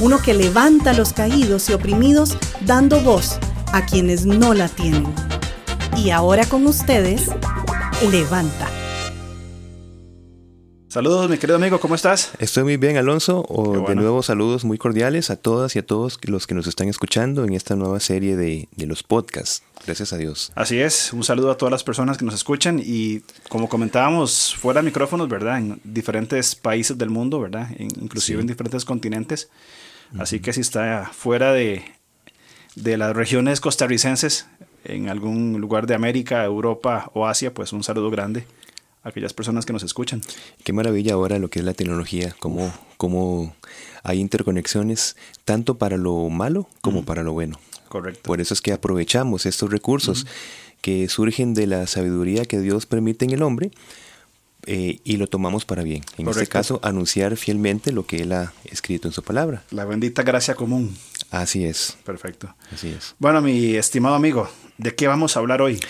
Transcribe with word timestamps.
uno 0.00 0.18
que 0.18 0.34
levanta 0.34 0.90
a 0.90 0.94
los 0.94 1.12
caídos 1.12 1.68
y 1.68 1.72
oprimidos 1.72 2.36
dando 2.60 3.00
voz 3.00 3.38
a 3.72 3.84
quienes 3.84 4.26
no 4.26 4.54
la 4.54 4.68
tienen. 4.68 5.06
Y 5.96 6.10
ahora 6.10 6.46
con 6.46 6.66
ustedes, 6.66 7.30
Levanta. 8.02 8.67
Saludos, 10.88 11.28
mi 11.28 11.36
querido 11.36 11.56
amigo, 11.56 11.78
¿cómo 11.80 11.94
estás? 11.94 12.32
Estoy 12.38 12.64
muy 12.64 12.78
bien, 12.78 12.96
Alonso. 12.96 13.44
De 13.86 13.94
nuevo, 13.94 14.22
saludos 14.22 14.64
muy 14.64 14.78
cordiales 14.78 15.28
a 15.28 15.36
todas 15.36 15.76
y 15.76 15.80
a 15.80 15.84
todos 15.84 16.18
los 16.22 16.46
que 16.46 16.54
nos 16.54 16.66
están 16.66 16.88
escuchando 16.88 17.44
en 17.44 17.52
esta 17.52 17.76
nueva 17.76 18.00
serie 18.00 18.36
de, 18.36 18.68
los 18.86 19.02
podcasts. 19.02 19.62
Gracias 19.84 20.14
a 20.14 20.16
Dios. 20.16 20.50
Así 20.54 20.80
es, 20.80 21.12
un 21.12 21.24
saludo 21.24 21.50
a 21.50 21.58
todas 21.58 21.70
las 21.70 21.84
personas 21.84 22.16
que 22.16 22.24
nos 22.24 22.34
escuchan 22.34 22.80
y 22.82 23.20
como 23.50 23.68
comentábamos 23.68 24.56
fuera 24.56 24.80
de 24.80 24.86
micrófonos, 24.86 25.28
¿verdad? 25.28 25.58
En 25.58 25.78
diferentes 25.84 26.54
países 26.54 26.96
del 26.96 27.10
mundo, 27.10 27.38
¿verdad? 27.38 27.68
inclusive 27.78 28.40
en 28.40 28.46
diferentes 28.46 28.86
continentes. 28.86 29.50
Así 30.18 30.40
que 30.40 30.54
si 30.54 30.62
está 30.62 31.10
fuera 31.12 31.52
de, 31.52 31.84
de 32.76 32.96
las 32.96 33.14
regiones 33.14 33.60
costarricenses, 33.60 34.46
en 34.84 35.10
algún 35.10 35.60
lugar 35.60 35.86
de 35.86 35.94
América, 35.94 36.42
Europa 36.42 37.10
o 37.12 37.26
Asia, 37.26 37.52
pues 37.52 37.74
un 37.74 37.84
saludo 37.84 38.10
grande 38.10 38.46
aquellas 39.08 39.32
personas 39.32 39.66
que 39.66 39.72
nos 39.72 39.82
escuchan. 39.82 40.22
Qué 40.64 40.72
maravilla 40.72 41.14
ahora 41.14 41.38
lo 41.38 41.48
que 41.48 41.58
es 41.58 41.64
la 41.64 41.74
tecnología, 41.74 42.34
cómo, 42.38 42.72
cómo 42.96 43.54
hay 44.02 44.20
interconexiones 44.20 45.16
tanto 45.44 45.78
para 45.78 45.96
lo 45.96 46.28
malo 46.28 46.68
como 46.80 47.04
para 47.04 47.22
lo 47.22 47.32
bueno. 47.32 47.58
Correcto. 47.88 48.22
Por 48.22 48.40
eso 48.40 48.54
es 48.54 48.60
que 48.60 48.72
aprovechamos 48.72 49.46
estos 49.46 49.70
recursos 49.70 50.26
que 50.80 51.08
surgen 51.08 51.54
de 51.54 51.66
la 51.66 51.86
sabiduría 51.86 52.44
que 52.44 52.60
Dios 52.60 52.86
permite 52.86 53.24
en 53.24 53.32
el 53.32 53.42
hombre 53.42 53.70
eh, 54.66 55.00
y 55.04 55.16
lo 55.16 55.26
tomamos 55.26 55.64
para 55.64 55.82
bien. 55.82 56.04
En 56.18 56.28
este 56.28 56.46
caso, 56.46 56.80
anunciar 56.82 57.36
fielmente 57.36 57.92
lo 57.92 58.06
que 58.06 58.18
Él 58.18 58.32
ha 58.32 58.52
escrito 58.64 59.08
en 59.08 59.14
su 59.14 59.22
palabra. 59.22 59.62
La 59.70 59.84
bendita 59.84 60.22
gracia 60.22 60.54
común. 60.54 60.96
Así 61.30 61.64
es. 61.64 61.96
Perfecto. 62.04 62.54
Así 62.72 62.88
es. 62.88 63.14
Bueno, 63.18 63.40
mi 63.40 63.76
estimado 63.76 64.14
amigo, 64.14 64.48
¿de 64.76 64.94
qué 64.94 65.08
vamos 65.08 65.36
a 65.36 65.40
hablar 65.40 65.62
hoy? 65.62 65.80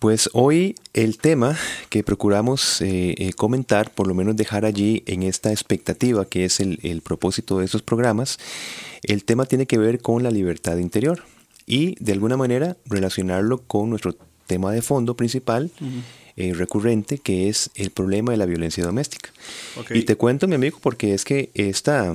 Pues 0.00 0.30
hoy 0.32 0.76
el 0.94 1.18
tema 1.18 1.58
que 1.90 2.02
procuramos 2.02 2.80
eh, 2.80 3.14
eh, 3.18 3.34
comentar, 3.34 3.90
por 3.90 4.06
lo 4.06 4.14
menos 4.14 4.34
dejar 4.34 4.64
allí 4.64 5.02
en 5.04 5.22
esta 5.22 5.50
expectativa 5.50 6.24
que 6.24 6.46
es 6.46 6.58
el, 6.58 7.02
propósito 7.04 7.58
de 7.58 7.66
estos 7.66 7.82
programas, 7.82 8.38
el 9.02 9.24
tema 9.24 9.44
tiene 9.44 9.66
que 9.66 9.76
ver 9.76 10.00
con 10.00 10.22
la 10.22 10.30
libertad 10.30 10.78
interior 10.78 11.24
y 11.66 12.02
de 12.02 12.12
alguna 12.12 12.38
manera 12.38 12.78
relacionarlo 12.86 13.58
con 13.58 13.90
nuestro 13.90 14.16
tema 14.46 14.72
de 14.72 14.80
fondo 14.80 15.16
principal. 15.16 15.70
Eh, 16.36 16.54
recurrente 16.54 17.18
que 17.18 17.50
es 17.50 17.70
el 17.74 17.90
problema 17.90 18.32
de 18.32 18.38
la 18.38 18.46
violencia 18.46 18.82
doméstica. 18.82 19.30
Y 19.90 20.04
te 20.04 20.16
cuento, 20.16 20.48
mi 20.48 20.54
amigo, 20.54 20.78
porque 20.80 21.12
es 21.12 21.26
que 21.26 21.50
esta, 21.52 22.14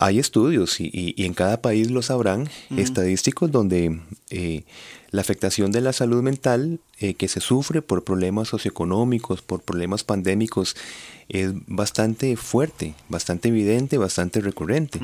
hay 0.00 0.18
estudios 0.18 0.80
y, 0.80 1.14
en 1.18 1.34
cada 1.34 1.60
país 1.62 1.90
lo 1.90 2.02
sabrán, 2.02 2.48
estadísticos 2.76 3.52
donde 3.52 4.00
la 5.10 5.20
afectación 5.20 5.72
de 5.72 5.80
la 5.80 5.92
salud 5.92 6.22
mental 6.22 6.80
eh, 6.98 7.14
que 7.14 7.28
se 7.28 7.40
sufre 7.40 7.82
por 7.82 8.04
problemas 8.04 8.48
socioeconómicos, 8.48 9.42
por 9.42 9.62
problemas 9.62 10.04
pandémicos, 10.04 10.76
es 11.28 11.52
bastante 11.66 12.36
fuerte, 12.36 12.94
bastante 13.08 13.48
evidente, 13.48 13.98
bastante 13.98 14.40
recurrente. 14.40 15.00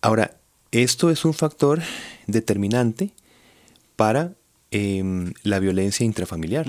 Ahora, 0.00 0.36
esto 0.72 1.10
es 1.10 1.24
un 1.24 1.34
factor 1.34 1.82
determinante 2.26 3.10
para 3.96 4.32
em, 4.70 5.32
la 5.42 5.58
violencia 5.58 6.04
intrafamiliar. 6.04 6.66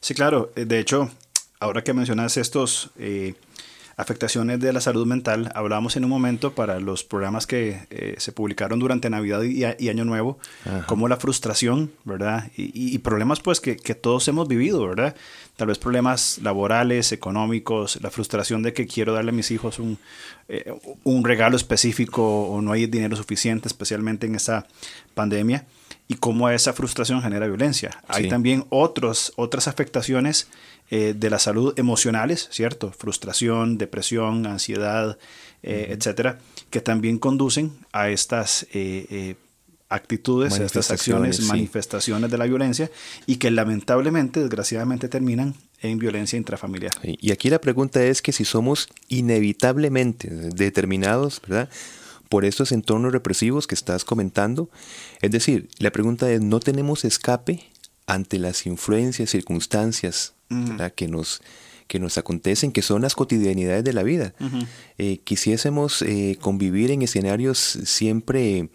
Sí, 0.00 0.14
claro. 0.14 0.52
Eh, 0.54 0.66
de 0.66 0.78
hecho, 0.78 1.10
ahora 1.58 1.82
que 1.82 1.94
mencionas 1.94 2.36
estos 2.36 2.90
eh, 2.98 3.34
afectaciones 3.96 4.60
de 4.60 4.72
la 4.74 4.82
salud 4.82 5.06
mental, 5.06 5.50
hablábamos 5.54 5.96
en 5.96 6.04
un 6.04 6.10
momento 6.10 6.54
para 6.54 6.80
los 6.80 7.02
programas 7.02 7.46
que 7.46 7.86
eh, 7.88 8.14
se 8.18 8.30
publicaron 8.30 8.78
durante 8.78 9.08
Navidad 9.08 9.42
y, 9.42 9.64
Año 9.88 10.04
Nuevo, 10.04 10.38
como 10.86 11.08
la 11.08 11.16
frustración, 11.16 11.90
¿verdad? 12.04 12.50
Y, 12.56 12.98
problemas 12.98 13.40
pues 13.40 13.60
que, 13.60 13.76
todos 13.94 14.28
hemos 14.28 14.48
vivido, 14.48 14.86
¿verdad? 14.86 15.16
Tal 15.56 15.68
vez 15.68 15.78
problemas 15.78 16.38
laborales, 16.42 17.12
económicos, 17.12 17.98
la 18.02 18.10
frustración 18.10 18.62
de 18.62 18.74
que 18.74 18.86
quiero 18.86 19.14
darle 19.14 19.30
a 19.30 19.34
mis 19.34 19.50
hijos 19.50 19.78
un, 19.78 19.98
eh, 20.48 20.74
un 21.04 21.24
regalo 21.24 21.56
específico 21.56 22.48
o 22.48 22.60
no 22.60 22.72
hay 22.72 22.86
dinero 22.86 23.16
suficiente, 23.16 23.66
especialmente 23.66 24.26
en 24.26 24.34
esta 24.34 24.66
pandemia 25.14 25.64
y 26.08 26.14
cómo 26.14 26.48
esa 26.48 26.72
frustración 26.72 27.20
genera 27.22 27.46
violencia. 27.46 28.02
Hay 28.08 28.28
también 28.28 28.64
otros, 28.70 29.32
otras 29.36 29.68
afectaciones 29.68 30.48
eh, 30.90 31.14
de 31.16 31.30
la 31.30 31.38
salud 31.38 31.76
emocionales, 31.78 32.48
¿cierto? 32.52 32.92
Frustración, 32.92 33.76
depresión, 33.76 34.46
ansiedad, 34.46 35.18
eh, 35.62 35.88
etcétera, 35.90 36.38
que 36.70 36.80
también 36.80 37.18
conducen 37.18 37.72
a 37.92 38.08
estas 38.08 38.66
eh, 38.72 39.34
actitudes, 39.88 40.60
a 40.60 40.64
estas 40.64 40.92
acciones, 40.92 41.40
manifestaciones 41.42 42.30
de 42.30 42.38
la 42.38 42.44
violencia 42.44 42.90
y 43.26 43.36
que 43.36 43.50
lamentablemente, 43.50 44.40
desgraciadamente, 44.40 45.08
terminan 45.08 45.54
en 45.82 45.98
violencia 45.98 46.36
intrafamiliar. 46.36 46.92
Y 47.02 47.32
aquí 47.32 47.50
la 47.50 47.60
pregunta 47.60 48.02
es 48.04 48.22
que 48.22 48.32
si 48.32 48.44
somos 48.44 48.88
inevitablemente 49.08 50.28
determinados, 50.30 51.40
¿verdad? 51.42 51.68
Por 52.28 52.44
estos 52.44 52.72
entornos 52.72 53.12
represivos 53.12 53.66
que 53.66 53.74
estás 53.74 54.04
comentando. 54.04 54.68
Es 55.20 55.30
decir, 55.30 55.68
la 55.78 55.90
pregunta 55.90 56.30
es, 56.30 56.40
¿no 56.40 56.60
tenemos 56.60 57.04
escape 57.04 57.64
ante 58.06 58.38
las 58.38 58.66
influencias, 58.66 59.30
circunstancias 59.30 60.34
que, 60.94 61.08
nos, 61.08 61.42
que 61.88 61.98
nos 61.98 62.18
acontecen, 62.18 62.72
que 62.72 62.82
son 62.82 63.02
las 63.02 63.14
cotidianidades 63.14 63.84
de 63.84 63.92
la 63.92 64.02
vida? 64.02 64.34
Eh, 64.98 65.18
quisiésemos 65.24 66.02
eh, 66.02 66.38
convivir 66.40 66.90
en 66.90 67.02
escenarios 67.02 67.58
siempre... 67.84 68.68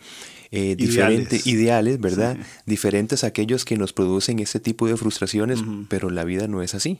Eh, 0.54 0.76
diferentes, 0.76 1.48
ideales, 1.48 2.02
¿verdad? 2.02 2.36
Diferentes 2.66 3.24
a 3.24 3.28
aquellos 3.28 3.64
que 3.64 3.78
nos 3.78 3.94
producen 3.94 4.40
este 4.40 4.60
tipo 4.60 4.86
de 4.86 4.98
frustraciones, 4.98 5.60
pero 5.88 6.10
la 6.10 6.26
vida 6.26 6.50
no 6.50 6.62
es 6.62 6.76
así. 6.76 7.00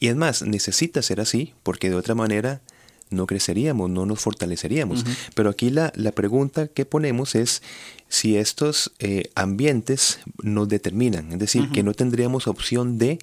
Y 0.00 0.06
es 0.06 0.16
más, 0.16 0.40
necesita 0.40 1.02
ser 1.02 1.20
así, 1.20 1.52
porque 1.62 1.90
de 1.90 1.96
otra 1.96 2.14
manera 2.14 2.62
no 3.10 3.26
creceríamos, 3.26 3.90
no 3.90 4.06
nos 4.06 4.20
fortaleceríamos. 4.20 5.04
Pero 5.34 5.50
aquí 5.50 5.70
la, 5.70 5.92
la, 5.96 6.12
pregunta 6.12 6.68
que 6.68 6.84
ponemos 6.84 7.34
es 7.34 7.62
si 8.08 8.36
estos 8.36 8.92
eh, 8.98 9.30
ambientes 9.34 10.20
nos 10.42 10.68
determinan, 10.68 11.32
es 11.32 11.38
decir, 11.38 11.68
que 11.70 11.82
no 11.82 11.92
tendríamos 11.92 12.46
opción 12.46 12.98
de 12.98 13.18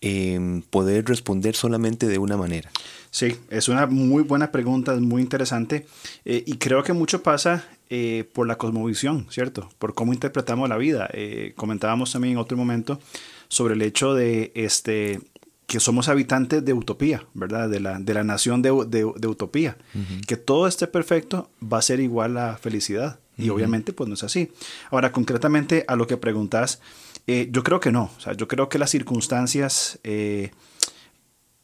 em, 0.00 0.62
poder 0.62 1.06
responder 1.06 1.54
solamente 1.54 2.06
de 2.06 2.18
una 2.18 2.36
manera. 2.36 2.70
Sí, 3.10 3.36
es 3.50 3.68
una 3.68 3.86
muy 3.86 4.22
buena 4.22 4.52
pregunta, 4.52 4.94
es 4.94 5.00
muy 5.00 5.22
interesante 5.22 5.86
eh, 6.24 6.42
y 6.46 6.56
creo 6.56 6.82
que 6.82 6.92
mucho 6.92 7.22
pasa 7.22 7.66
eh, 7.90 8.24
por 8.32 8.46
la 8.46 8.56
cosmovisión, 8.56 9.26
¿cierto? 9.30 9.68
Por 9.78 9.94
cómo 9.94 10.12
interpretamos 10.12 10.68
la 10.68 10.76
vida. 10.76 11.10
comentábamos 11.56 12.12
también 12.12 12.32
en 12.32 12.38
otro 12.38 12.56
momento 12.56 13.00
sobre 13.48 13.74
el 13.74 13.82
hecho 13.82 14.14
de 14.14 14.50
este, 14.54 15.20
que 15.72 15.80
somos 15.80 16.10
habitantes 16.10 16.62
de 16.62 16.74
utopía, 16.74 17.24
¿verdad? 17.32 17.70
De 17.70 17.80
la, 17.80 17.98
de 17.98 18.12
la 18.12 18.24
nación 18.24 18.60
de, 18.60 18.68
de, 18.88 19.26
utopía. 19.26 19.78
Que 20.26 20.36
todo 20.36 20.66
esté 20.66 20.86
perfecto 20.86 21.50
va 21.62 21.78
a 21.78 21.82
ser 21.82 21.98
igual 21.98 22.36
a 22.36 22.58
felicidad. 22.58 23.20
Y 23.38 23.48
obviamente 23.48 23.94
pues 23.94 24.06
no 24.06 24.12
es 24.14 24.22
así. 24.22 24.52
Ahora, 24.90 25.12
concretamente 25.12 25.86
a 25.88 25.96
lo 25.96 26.06
que 26.06 26.18
preguntas, 26.18 26.82
eh, 27.26 27.48
yo 27.50 27.62
creo 27.62 27.80
que 27.80 27.90
no. 27.90 28.10
O 28.14 28.20
sea, 28.20 28.34
yo 28.34 28.48
creo 28.48 28.68
que 28.68 28.78
las 28.78 28.90
circunstancias, 28.90 29.98
eh, 30.04 30.50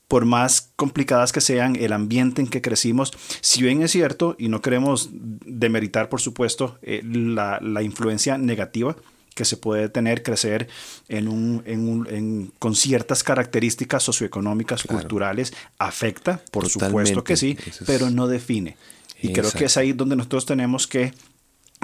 por 0.09 0.25
más 0.25 0.73
complicadas 0.77 1.31
que 1.31 1.43
sean, 1.43 1.77
el 1.77 1.93
ambiente 1.93 2.41
en 2.41 2.49
que 2.49 2.62
crecimos, 2.62 3.12
si 3.43 3.62
bien 3.62 3.83
es 3.83 3.91
cierto, 3.91 4.37
y 4.38 4.49
no 4.49 4.62
queremos 4.62 5.11
demeritar, 5.12 6.09
por 6.09 6.23
supuesto, 6.23 6.79
eh, 6.81 7.03
la, 7.05 7.61
la 7.61 7.83
influencia 7.83 8.38
negativa 8.38 8.97
que 9.38 9.44
se 9.44 9.56
puede 9.56 9.88
tener, 9.88 10.25
crecer 10.25 10.67
en 11.08 11.29
un, 11.29 11.62
en 11.64 11.88
un, 11.88 12.52
con 12.58 12.75
ciertas 12.75 13.23
características 13.23 14.02
socioeconómicas, 14.02 14.82
culturales, 14.82 15.55
afecta, 15.79 16.43
por 16.50 16.69
supuesto 16.69 17.23
que 17.23 17.37
sí, 17.37 17.56
pero 17.87 18.11
no 18.11 18.26
define. 18.26 18.76
Y 19.23 19.32
creo 19.32 19.52
que 19.52 19.67
es 19.67 19.76
ahí 19.76 19.93
donde 19.93 20.17
nosotros 20.17 20.44
tenemos 20.44 20.88
que 20.88 21.12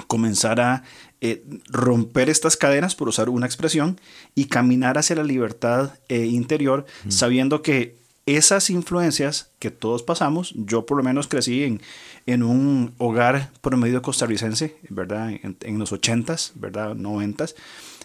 comenzar 0.07 0.59
a 0.59 0.83
eh, 1.21 1.45
romper 1.69 2.29
estas 2.29 2.57
cadenas, 2.57 2.93
por 2.93 3.07
usar 3.07 3.29
una 3.29 3.45
expresión, 3.45 4.01
y 4.35 4.45
caminar 4.45 4.97
hacia 4.97 5.15
la 5.15 5.23
libertad 5.23 5.93
eh, 6.09 6.25
interior, 6.25 6.85
sabiendo 7.07 7.61
que 7.61 7.95
esas 8.25 8.69
influencias 8.69 9.51
que 9.59 9.69
todos 9.69 10.01
pasamos, 10.01 10.53
yo 10.55 10.85
por 10.85 10.97
lo 10.97 11.03
menos 11.03 11.27
crecí 11.27 11.63
en, 11.63 11.81
en 12.25 12.41
un 12.41 12.93
hogar 12.97 13.51
promedio 13.61 14.01
costarricense, 14.01 14.77
¿verdad? 14.89 15.31
En, 15.31 15.79
los 15.79 15.93
80s, 15.93 16.53
¿verdad? 16.55 16.95
90s. 16.95 17.55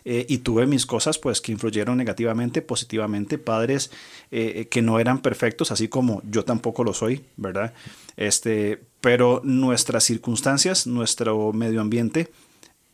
Eh, 0.04 0.24
y 0.28 0.38
tuve 0.38 0.66
mis 0.66 0.86
cosas 0.86 1.18
pues 1.18 1.40
que 1.40 1.52
influyeron 1.52 1.96
negativamente, 1.96 2.62
positivamente, 2.62 3.36
padres 3.36 3.90
eh, 4.30 4.66
que 4.70 4.80
no 4.80 4.98
eran 4.98 5.20
perfectos, 5.20 5.72
así 5.72 5.88
como 5.88 6.22
yo 6.24 6.44
tampoco 6.44 6.84
lo 6.84 6.94
soy, 6.94 7.24
¿verdad? 7.36 7.74
Este, 8.16 8.82
pero 9.00 9.40
nuestras 9.44 10.04
circunstancias, 10.04 10.86
nuestro 10.86 11.52
medio 11.52 11.80
ambiente 11.80 12.30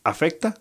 afecta, 0.02 0.60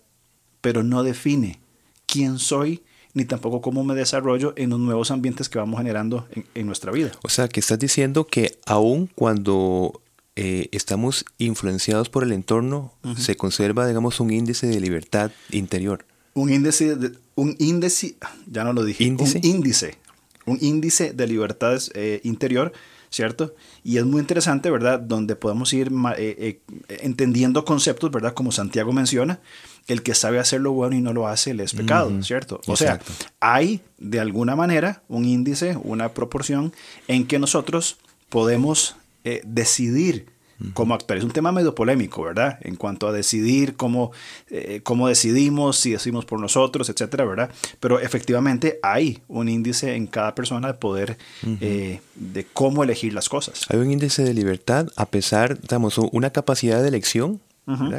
pero 0.60 0.82
no 0.82 1.02
define 1.02 1.60
quién 2.06 2.38
soy 2.38 2.82
ni 3.16 3.24
tampoco 3.24 3.62
cómo 3.62 3.82
me 3.82 3.94
desarrollo 3.94 4.52
en 4.56 4.68
los 4.68 4.78
nuevos 4.78 5.10
ambientes 5.10 5.48
que 5.48 5.58
vamos 5.58 5.78
generando 5.78 6.28
en, 6.54 6.66
nuestra 6.66 6.92
vida. 6.92 7.12
O 7.22 7.30
sea, 7.30 7.48
que 7.48 7.60
estás 7.60 7.78
diciendo 7.78 8.26
que 8.26 8.58
aun 8.66 9.08
cuando 9.14 10.02
eh, 10.36 10.68
estamos 10.70 11.24
influenciados 11.38 12.10
por 12.10 12.24
el 12.24 12.32
entorno, 12.32 12.92
se 13.16 13.34
conserva, 13.34 13.86
digamos, 13.86 14.20
un 14.20 14.34
índice 14.34 14.66
de 14.66 14.78
libertad 14.80 15.30
interior. 15.50 16.04
Un 16.34 16.52
índice, 16.52 16.94
de, 16.94 17.12
un 17.36 17.56
índice, 17.58 18.16
ya 18.50 18.64
no 18.64 18.74
lo 18.74 18.84
dije, 18.84 19.02
¿Índice? 19.04 19.38
un 19.38 19.46
índice, 19.46 19.96
un 20.46 20.58
índice 20.60 21.12
de 21.12 21.26
libertad 21.26 21.78
eh, 21.94 22.20
interior, 22.24 22.72
¿cierto? 23.10 23.54
Y 23.84 23.98
es 23.98 24.04
muy 24.04 24.20
interesante, 24.20 24.70
¿verdad? 24.70 25.00
Donde 25.00 25.36
podemos 25.36 25.72
ir 25.72 25.90
eh, 26.16 26.60
entendiendo 26.88 27.64
conceptos, 27.64 28.10
¿verdad? 28.10 28.34
Como 28.34 28.52
Santiago 28.52 28.92
menciona, 28.92 29.40
el 29.86 30.02
que 30.02 30.14
sabe 30.14 30.38
hacer 30.38 30.60
lo 30.60 30.72
bueno 30.72 30.96
y 30.96 31.00
no 31.00 31.12
lo 31.12 31.28
hace, 31.28 31.54
le 31.54 31.64
es 31.64 31.74
pecado, 31.74 32.10
¿cierto? 32.22 32.60
O 32.66 32.76
sea, 32.76 33.00
hay 33.40 33.80
de 33.98 34.20
alguna 34.20 34.56
manera 34.56 35.02
un 35.08 35.24
índice, 35.24 35.78
una 35.82 36.10
proporción 36.10 36.72
en 37.08 37.26
que 37.26 37.38
nosotros 37.38 37.98
podemos 38.28 38.96
eh, 39.24 39.42
decidir 39.44 40.26
cómo 40.72 40.94
actuar. 40.94 41.18
Es 41.18 41.24
un 41.24 41.30
tema 41.30 41.52
medio 41.52 41.74
polémico, 41.74 42.22
¿verdad? 42.22 42.58
En 42.62 42.76
cuanto 42.76 43.08
a 43.08 43.12
decidir 43.12 43.76
cómo, 43.76 44.12
eh, 44.50 44.80
cómo 44.82 45.08
decidimos, 45.08 45.78
si 45.78 45.92
decidimos 45.92 46.24
por 46.24 46.40
nosotros, 46.40 46.88
etcétera, 46.88 47.24
¿verdad? 47.24 47.50
Pero 47.80 48.00
efectivamente 48.00 48.78
hay 48.82 49.20
un 49.28 49.48
índice 49.48 49.94
en 49.94 50.06
cada 50.06 50.34
persona 50.34 50.68
de 50.68 50.74
poder 50.74 51.18
eh, 51.60 52.00
de 52.14 52.44
cómo 52.44 52.84
elegir 52.84 53.12
las 53.12 53.28
cosas. 53.28 53.66
Hay 53.68 53.78
un 53.78 53.90
índice 53.90 54.24
de 54.24 54.34
libertad 54.34 54.88
a 54.96 55.06
pesar, 55.06 55.60
digamos, 55.60 55.98
una 55.98 56.30
capacidad 56.30 56.82
de 56.82 56.88
elección 56.88 57.40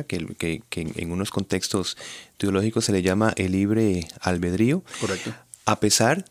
que, 0.08 0.62
en 0.72 1.12
unos 1.12 1.30
contextos 1.30 1.98
teológicos 2.38 2.86
se 2.86 2.94
le 2.94 3.02
llama 3.02 3.34
el 3.36 3.52
libre 3.52 4.08
albedrío. 4.22 4.84
Correcto. 5.02 5.34
A 5.66 5.80
pesar 5.80 6.26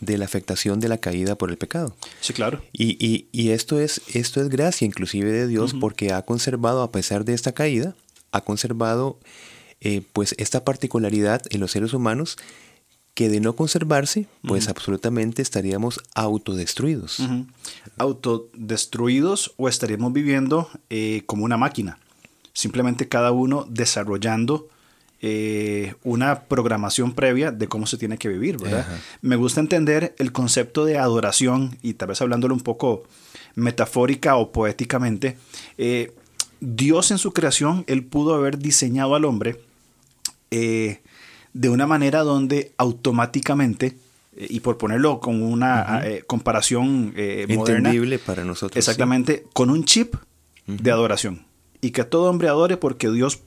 de 0.00 0.18
la 0.18 0.24
afectación 0.24 0.80
de 0.80 0.88
la 0.88 0.98
caída 0.98 1.36
por 1.36 1.50
el 1.50 1.58
pecado. 1.58 1.94
Sí, 2.20 2.32
claro. 2.32 2.62
Y, 2.72 3.50
esto, 3.50 3.80
es, 3.80 4.00
esto 4.14 4.40
es 4.40 4.48
gracia 4.48 4.86
inclusive 4.86 5.30
de 5.30 5.46
Dios 5.46 5.74
porque 5.78 6.12
ha 6.12 6.22
conservado, 6.22 6.82
a 6.82 6.92
pesar 6.92 7.24
de 7.24 7.34
esta 7.34 7.52
caída, 7.52 7.94
ha 8.32 8.42
conservado 8.42 9.18
eh, 9.80 10.02
pues 10.12 10.34
esta 10.38 10.64
particularidad 10.64 11.42
en 11.50 11.60
los 11.60 11.72
seres 11.72 11.92
humanos 11.92 12.36
que 13.14 13.28
de 13.28 13.40
no 13.40 13.56
conservarse, 13.56 14.26
pues 14.42 14.68
absolutamente 14.68 15.42
estaríamos 15.42 16.00
autodestruidos. 16.14 17.18
Autodestruidos 17.96 19.54
o 19.56 19.68
estaríamos 19.68 20.12
viviendo 20.12 20.70
eh, 20.88 21.22
como 21.26 21.44
una 21.44 21.56
máquina 21.56 21.98
simplemente 22.58 23.08
cada 23.08 23.30
uno 23.30 23.66
desarrollando 23.70 24.68
eh, 25.20 25.94
una 26.04 26.42
programación 26.42 27.12
previa 27.12 27.50
de 27.50 27.66
cómo 27.66 27.86
se 27.86 27.96
tiene 27.96 28.18
que 28.18 28.28
vivir, 28.28 28.56
¿verdad? 28.56 28.86
Me 29.20 29.34
gusta 29.34 29.60
entender 29.60 30.14
el 30.18 30.30
concepto 30.30 30.84
de 30.84 30.96
adoración 30.96 31.76
y 31.82 31.94
tal 31.94 32.08
vez 32.08 32.20
hablándolo 32.20 32.54
un 32.54 32.60
poco 32.60 33.02
metafórica 33.56 34.36
o 34.36 34.52
poéticamente. 34.52 35.36
Eh, 35.76 36.12
Dios 36.60 37.10
en 37.10 37.18
su 37.18 37.32
creación, 37.32 37.82
Él 37.88 38.04
pudo 38.04 38.34
haber 38.34 38.58
diseñado 38.58 39.16
al 39.16 39.24
hombre 39.24 39.60
eh, 40.52 41.00
de 41.52 41.68
una 41.68 41.88
manera 41.88 42.22
donde 42.22 42.72
automáticamente, 42.76 43.96
y 44.36 44.60
por 44.60 44.78
ponerlo 44.78 45.18
con 45.18 45.42
una 45.42 46.00
comparación 46.28 47.06
moderna, 47.06 47.54
entendible 47.54 48.20
para 48.20 48.44
nosotros. 48.44 48.76
Exactamente, 48.76 49.46
con 49.52 49.70
un 49.70 49.84
chip 49.84 50.14
de 50.68 50.92
adoración 50.92 51.48
y 51.80 51.90
que 51.90 52.04
todo 52.04 52.30
hombre 52.30 52.48
adore 52.48 52.76
porque 52.76 53.10
Dios 53.10 53.40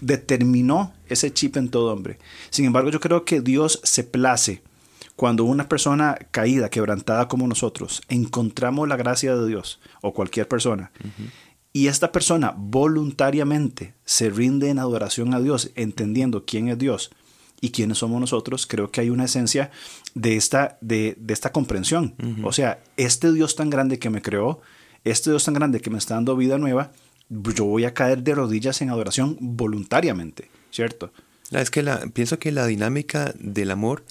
determinó 0.00 0.92
ese 1.08 1.32
chip 1.32 1.56
en 1.56 1.68
todo 1.68 1.92
hombre. 1.92 2.18
Sin 2.50 2.64
embargo, 2.64 2.90
yo 2.90 3.00
creo 3.00 3.24
que 3.24 3.40
Dios 3.40 3.80
se 3.82 4.04
place 4.04 4.62
cuando 5.20 5.44
una 5.44 5.68
persona 5.68 6.16
caída, 6.30 6.70
quebrantada 6.70 7.28
como 7.28 7.46
nosotros, 7.46 8.00
encontramos 8.08 8.88
la 8.88 8.96
gracia 8.96 9.36
de 9.36 9.46
Dios 9.46 9.78
o 10.00 10.14
cualquier 10.14 10.48
persona. 10.48 10.92
Y 11.72 11.88
esta 11.88 12.10
persona 12.10 12.54
voluntariamente 12.56 13.94
se 14.04 14.30
rinde 14.30 14.70
en 14.70 14.78
adoración 14.78 15.34
a 15.34 15.40
Dios, 15.40 15.72
entendiendo 15.74 16.44
quién 16.46 16.68
es 16.68 16.78
Dios 16.78 17.10
y 17.60 17.70
quiénes 17.70 17.98
somos 17.98 18.18
nosotros, 18.18 18.66
creo 18.66 18.90
que 18.90 19.02
hay 19.02 19.10
una 19.10 19.26
esencia 19.26 19.70
de 20.14 20.36
esta, 20.36 20.78
de, 20.80 21.18
esta 21.28 21.52
comprensión. 21.52 22.14
O 22.42 22.52
sea, 22.52 22.82
este 22.96 23.30
Dios 23.32 23.54
tan 23.56 23.68
grande 23.68 23.98
que 23.98 24.08
me 24.10 24.22
creó, 24.22 24.62
este 25.04 25.30
Dios 25.30 25.44
tan 25.44 25.54
grande 25.54 25.80
que 25.80 25.90
me 25.90 25.98
está 25.98 26.14
dando 26.14 26.34
vida 26.34 26.56
nueva, 26.56 26.92
yo 27.30 27.64
voy 27.64 27.84
a 27.84 27.94
caer 27.94 28.22
de 28.22 28.34
rodillas 28.34 28.82
en 28.82 28.90
adoración 28.90 29.36
voluntariamente, 29.40 30.50
¿cierto? 30.70 31.12
Es 31.50 31.70
que 31.70 31.82
la, 31.82 32.00
pienso 32.08 32.38
que 32.38 32.52
la 32.52 32.66
dinámica 32.66 33.32
del 33.38 33.70
amor 33.70 34.04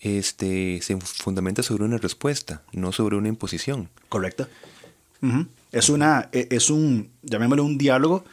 este, 0.00 0.80
se 0.82 0.96
fundamenta 0.98 1.62
sobre 1.62 1.84
una 1.84 1.98
respuesta, 1.98 2.62
no 2.72 2.92
sobre 2.92 3.16
una 3.16 3.28
imposición. 3.28 3.88
Correcto. 4.08 4.48
Es 5.72 5.88
una, 5.88 6.28
e, 6.32 6.48
es 6.50 6.68
un, 6.68 7.10
llamémoslo 7.22 7.64
un 7.64 7.78
diálogo 7.78 8.24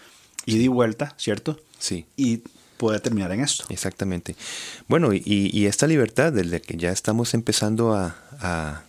y 0.45 0.59
de 0.59 0.67
vuelta, 0.67 1.15
¿cierto? 1.17 1.59
Sí. 1.79 2.05
Y 2.17 2.41
puede 2.77 2.99
terminar 2.99 3.31
en 3.31 3.41
esto. 3.41 3.63
Exactamente. 3.69 4.35
Bueno, 4.87 5.13
y, 5.13 5.21
y 5.25 5.65
esta 5.67 5.87
libertad, 5.87 6.33
desde 6.33 6.61
que 6.61 6.75
ya 6.77 6.91
estamos 6.91 7.33
empezando 7.33 7.93
a 7.93 8.17
a 8.41 8.83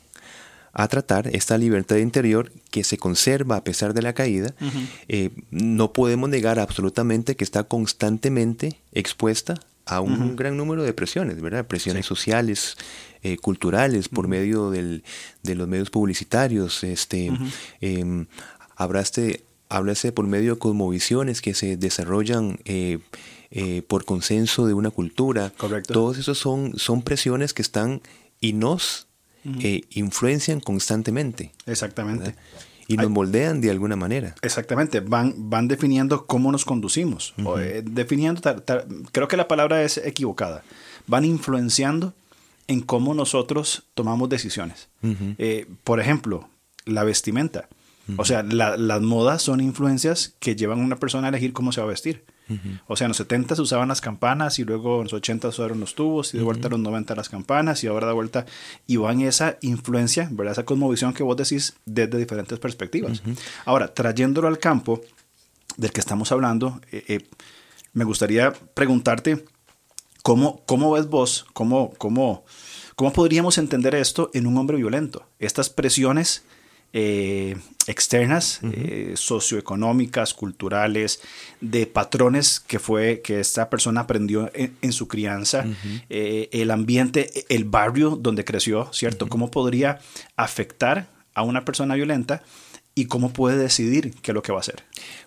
tratar, 0.89 1.29
esta 1.29 1.59
libertad 1.59 1.97
interior 1.97 2.51
que 2.71 2.85
se 2.85 2.99
conserva 2.99 3.57
a 3.57 3.65
pesar 3.65 3.93
de 3.95 4.03
la 4.03 4.15
caída, 4.15 4.55
eh, 5.09 5.31
no 5.51 5.93
podemos 5.93 6.31
negar 6.31 6.59
absolutamente 6.59 7.37
que 7.37 7.45
está 7.45 7.65
constantemente 7.65 8.81
expuesta 8.93 9.55
a 9.85 10.01
un 10.01 10.37
gran 10.37 10.57
número 10.57 10.83
de 10.83 10.93
presiones, 10.93 11.41
¿verdad? 11.41 11.67
Presiones 11.67 12.07
sociales, 12.07 12.77
eh, 13.23 13.37
culturales, 13.37 14.09
por 14.09 14.29
medio 14.29 14.71
del, 14.71 15.03
de 15.43 15.55
los 15.55 15.69
medios 15.69 15.91
publicitarios, 15.91 16.85
este, 16.85 17.31
eh, 17.81 18.27
hablaste, 18.77 19.45
por 20.13 20.27
medio 20.27 20.55
de 20.55 20.59
cosmovisiones 20.59 21.41
que 21.41 21.55
se 21.55 21.77
desarrollan 21.77 22.59
eh, 22.65 22.99
por 23.87 24.05
consenso 24.05 24.67
de 24.67 24.75
una 24.75 24.91
cultura. 24.91 25.53
Correcto. 25.57 25.93
Todos 25.93 26.19
esos 26.19 26.39
son, 26.39 26.73
son 26.79 27.03
presiones 27.03 27.53
que 27.53 27.63
están 27.63 28.01
y 28.41 28.55
nos 28.55 29.09
eh, 29.45 29.83
influencian 29.91 30.61
constantemente. 30.61 31.53
Exactamente. 31.67 32.35
Y 32.89 32.97
nos 32.97 33.11
moldean 33.11 33.61
de 33.61 33.71
alguna 33.71 33.97
manera. 33.97 34.35
Exactamente, 34.43 35.01
van, 35.01 35.35
van 35.51 35.69
definiendo 35.69 36.27
cómo 36.27 36.53
nos 36.53 36.65
conducimos. 36.65 37.35
Eh, 37.59 37.83
definiendo, 37.85 38.43
creo 39.13 39.29
que 39.29 39.37
la 39.37 39.49
palabra 39.49 39.83
es 39.83 39.99
equivocada. 39.99 40.63
Van 41.07 41.25
influenciando 41.25 42.13
en 42.67 42.81
cómo 42.81 43.15
nosotros 43.15 43.85
tomamos 43.95 44.29
decisiones. 44.29 44.89
Eh, 45.03 45.67
por 45.85 46.01
ejemplo, 46.01 46.49
la 46.85 47.05
vestimenta. 47.05 47.69
O 48.17 48.25
sea, 48.25 48.43
las 48.43 49.01
modas 49.01 49.43
son 49.43 49.61
influencias 49.61 50.35
que 50.39 50.57
llevan 50.57 50.81
a 50.81 50.85
una 50.85 50.97
persona 50.97 51.29
a 51.29 51.31
elegir 51.31 51.53
cómo 51.53 51.73
se 51.73 51.81
va 51.81 51.87
a 51.87 51.91
vestir. 51.91 52.25
O 52.87 52.97
sea, 52.97 53.07
en 53.07 53.11
los 53.11 53.17
70 53.19 53.57
se 53.57 53.63
usaban 53.63 53.89
las 53.89 54.01
campanas 54.01 54.59
y 54.59 54.65
luego 54.65 54.99
en 54.99 55.05
los 55.05 55.13
80 55.13 55.53
se 55.53 55.61
usaron 55.61 55.81
los 55.81 55.95
tubos 55.95 56.35
y 56.35 56.39
de 56.39 56.45
vuelta 56.45 56.69
en 56.69 56.73
los 56.73 56.81
90 56.81 57.15
las 57.15 57.29
campanas 57.29 57.83
y 57.85 57.87
ahora 57.87 58.07
de 58.07 58.13
vuelta 58.13 58.47
y 58.87 58.97
van 58.97 59.21
esa 59.21 59.59
influencia, 59.61 60.29
¿verdad? 60.31 60.53
Esa 60.53 60.65
cosmovisión 60.65 61.15
que 61.15 61.23
vos 61.23 61.37
decís 61.37 61.75
desde 61.85 62.19
diferentes 62.19 62.59
perspectivas. 62.59 63.23
Ahora, 63.65 63.93
trayéndolo 63.93 64.49
al 64.49 64.59
campo 64.59 65.01
del 65.77 65.93
que 65.93 66.01
estamos 66.01 66.33
hablando, 66.33 66.81
eh, 66.91 67.05
eh, 67.09 67.29
me 67.93 68.05
gustaría 68.05 68.53
preguntarte 68.75 69.45
cómo, 70.23 70.63
cómo 70.67 70.93
ves 70.93 71.09
vos, 71.09 71.47
cómo, 71.53 71.93
cómo, 71.99 72.45
cómo 72.95 73.13
podríamos 73.13 73.59
entender 73.59 73.95
esto 73.95 74.31
en 74.35 74.47
un 74.47 74.57
hombre 74.57 74.77
violento, 74.77 75.27
estas 75.39 75.71
presiones 75.71 76.45
eh, 76.95 77.57
externas, 77.87 78.61
eh, 78.63 79.15
socioeconómicas, 79.17 80.35
culturales, 80.35 81.21
de 81.63 81.87
patrones 81.87 82.61
que 82.61 82.79
fue 82.79 83.23
que 83.23 83.41
esta 83.41 83.71
persona 83.71 84.03
aprendió 84.03 84.51
en, 84.55 84.93
su 84.93 85.09
crianza, 85.09 85.65
eh, 86.11 86.51
el 86.53 86.71
ambiente, 86.71 87.47
el 87.49 87.65
barrio 87.65 88.11
donde 88.11 88.45
creció, 88.45 88.93
¿cierto? 88.93 89.27
¿Cómo 89.29 89.51
podría 89.51 90.01
afectar 90.37 91.09
a 91.33 91.43
una 91.45 91.65
persona 91.65 91.95
violenta 91.95 92.43
y 92.95 93.07
cómo 93.07 93.33
puede 93.33 93.57
decidir 93.57 94.15
qué 94.21 94.33
es 94.33 94.35
lo 94.35 94.43
que 94.43 94.53
va 94.53 94.59
a 94.59 94.61
hacer? 94.61 94.85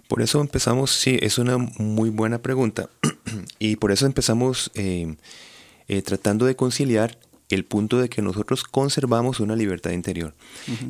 Por 0.08 0.22
eso 0.22 0.40
empezamos, 0.42 0.92
sí, 0.92 1.18
es 1.20 1.40
una 1.40 1.58
muy 1.58 2.12
buena 2.12 2.44
pregunta 2.44 2.90
y 3.58 3.78
por 3.78 3.92
eso 3.92 4.06
empezamos 4.06 4.72
tratando 6.04 6.46
de 6.46 6.56
conciliar 6.56 7.18
el 7.50 7.66
punto 7.66 8.00
de 8.00 8.10
que 8.10 8.22
nosotros 8.22 8.64
conservamos 8.64 9.40
una 9.40 9.56
libertad 9.56 9.92
interior, 9.92 10.34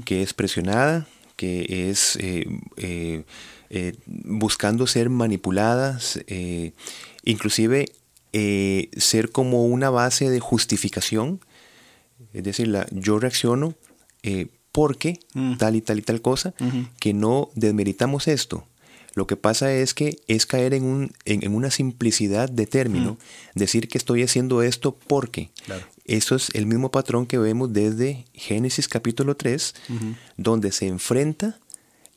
que 0.06 0.22
es 0.22 0.34
presionada, 0.34 1.08
que 1.36 1.90
es 1.90 2.18
eh, 2.18 2.48
eh, 2.78 3.24
eh, 3.70 3.94
buscando 4.06 4.88
ser 4.88 5.10
manipuladas, 5.10 6.20
inclusive 7.24 7.92
ser 8.98 9.32
como 9.32 9.66
una 9.66 9.90
base 9.90 10.30
de 10.30 10.40
justificación, 10.40 11.40
es 12.34 12.44
decir, 12.44 12.68
la, 12.68 12.86
yo 12.92 13.20
reacciono 13.20 13.76
porque 14.72 15.20
mm. 15.34 15.56
tal 15.56 15.76
y 15.76 15.82
tal 15.82 16.00
y 16.00 16.02
tal 16.02 16.22
cosa, 16.22 16.54
que 17.00 17.14
no 17.14 17.50
desmeritamos 17.56 18.28
esto. 18.28 18.66
Lo 19.14 19.28
que 19.28 19.38
pasa 19.38 19.74
es 19.74 19.94
que 19.94 20.20
es 20.28 20.46
caer 20.46 20.74
en, 20.74 20.84
un, 20.84 21.14
en, 21.24 21.56
una 21.56 21.72
simplicidad 21.72 22.50
de 22.50 22.68
término, 22.68 23.18
decir 23.54 23.88
que 23.88 23.98
estoy 23.98 24.24
haciendo 24.24 24.62
esto 24.62 24.94
porque. 25.08 25.52
Eso 26.06 26.36
es 26.36 26.50
el 26.54 26.68
mismo 26.68 26.92
patrón 26.92 27.26
que 27.26 27.40
vemos 27.40 27.74
desde 27.74 28.26
Génesis 28.34 28.88
capítulo 28.88 29.36
3, 29.36 29.74
donde 30.38 30.72
se 30.72 30.88
enfrenta 30.88 31.60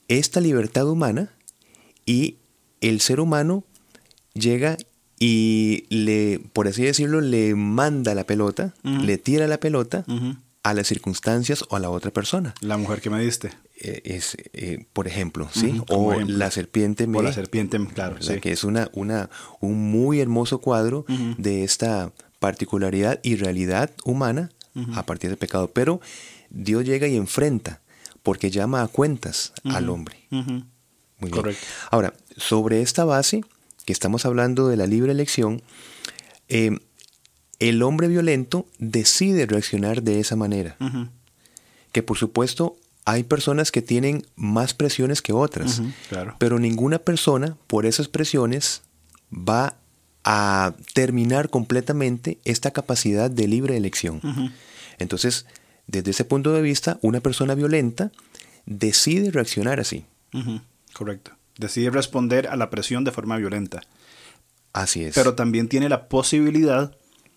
esta 0.08 0.40
libertad 0.40 0.88
humana 0.88 1.32
y 2.04 2.36
el 2.80 3.00
ser 3.00 3.20
humano 3.20 3.64
llega 4.34 4.76
y 5.18 5.84
le, 5.88 6.40
por 6.52 6.68
así 6.68 6.84
decirlo, 6.84 7.20
le 7.20 7.54
manda 7.54 8.14
la 8.14 8.24
pelota, 8.24 8.74
le 8.82 9.16
tira 9.16 9.46
la 9.46 9.58
pelota 9.58 10.04
a 10.62 10.74
las 10.74 10.86
circunstancias 10.86 11.64
o 11.70 11.76
a 11.76 11.80
la 11.80 11.88
otra 11.88 12.10
persona. 12.10 12.54
La 12.60 12.76
mujer 12.76 13.00
que 13.00 13.08
me 13.08 13.22
diste. 13.22 13.52
Eh, 13.80 14.02
es, 14.04 14.36
eh, 14.52 14.86
por 14.92 15.06
ejemplo, 15.06 15.48
¿sí? 15.52 15.80
o 15.88 16.14
la 16.20 16.50
serpiente. 16.50 17.04
o 17.04 17.22
la 17.22 17.32
serpiente, 17.32 17.78
claro. 17.94 18.16
Sí. 18.20 18.40
Que 18.40 18.52
es 18.52 18.64
una, 18.64 18.90
una, 18.92 19.30
un 19.60 19.90
muy 19.90 20.20
hermoso 20.20 20.60
cuadro 20.60 21.06
de 21.38 21.64
esta 21.64 22.12
particularidad 22.38 23.20
y 23.22 23.36
realidad 23.36 23.90
humana 24.04 24.50
a 24.94 25.04
partir 25.04 25.30
del 25.30 25.38
pecado. 25.38 25.70
Pero 25.72 26.00
Dios 26.50 26.84
llega 26.84 27.08
y 27.08 27.16
enfrenta, 27.16 27.80
porque 28.22 28.50
llama 28.50 28.82
a 28.82 28.88
cuentas 28.88 29.52
al 29.64 29.88
hombre. 29.88 30.26
Muy 30.30 31.30
Correcto. 31.30 31.66
Ahora, 31.90 32.14
sobre 32.36 32.80
esta 32.80 33.04
base, 33.04 33.42
que 33.84 33.92
estamos 33.92 34.24
hablando 34.24 34.68
de 34.68 34.76
la 34.76 34.86
libre 34.86 35.12
elección, 35.12 35.62
eh, 36.48 36.78
el 37.58 37.82
hombre 37.82 38.08
violento 38.08 38.66
decide 38.78 39.46
reaccionar 39.46 40.02
de 40.02 40.20
esa 40.20 40.36
manera. 40.36 40.76
Que 41.92 42.02
por 42.02 42.18
supuesto 42.18 42.76
hay 43.04 43.24
personas 43.24 43.72
que 43.72 43.82
tienen 43.82 44.26
más 44.36 44.74
presiones 44.74 45.22
que 45.22 45.32
otras, 45.32 45.82
pero 46.38 46.58
ninguna 46.58 46.98
persona 46.98 47.56
por 47.66 47.86
esas 47.86 48.08
presiones 48.08 48.82
va 49.32 49.78
a 50.30 50.74
terminar 50.92 51.48
completamente 51.48 52.36
esta 52.44 52.70
capacidad 52.70 53.30
de 53.30 53.48
libre 53.48 53.78
elección. 53.78 54.20
Entonces, 54.98 55.46
desde 55.86 56.10
ese 56.10 56.26
punto 56.26 56.52
de 56.52 56.60
vista, 56.60 56.98
una 57.00 57.20
persona 57.20 57.54
violenta 57.54 58.12
decide 58.66 59.30
reaccionar 59.30 59.80
así. 59.80 60.04
Correcto. 60.92 61.30
Decide 61.56 61.88
responder 61.88 62.46
a 62.48 62.56
la 62.56 62.68
presión 62.68 63.04
de 63.04 63.10
forma 63.10 63.38
violenta. 63.38 63.80
Así 64.74 65.02
es. 65.02 65.14
Pero 65.14 65.34
también 65.34 65.66
tiene 65.66 65.88
la 65.88 66.08
posibilidad 66.08 66.94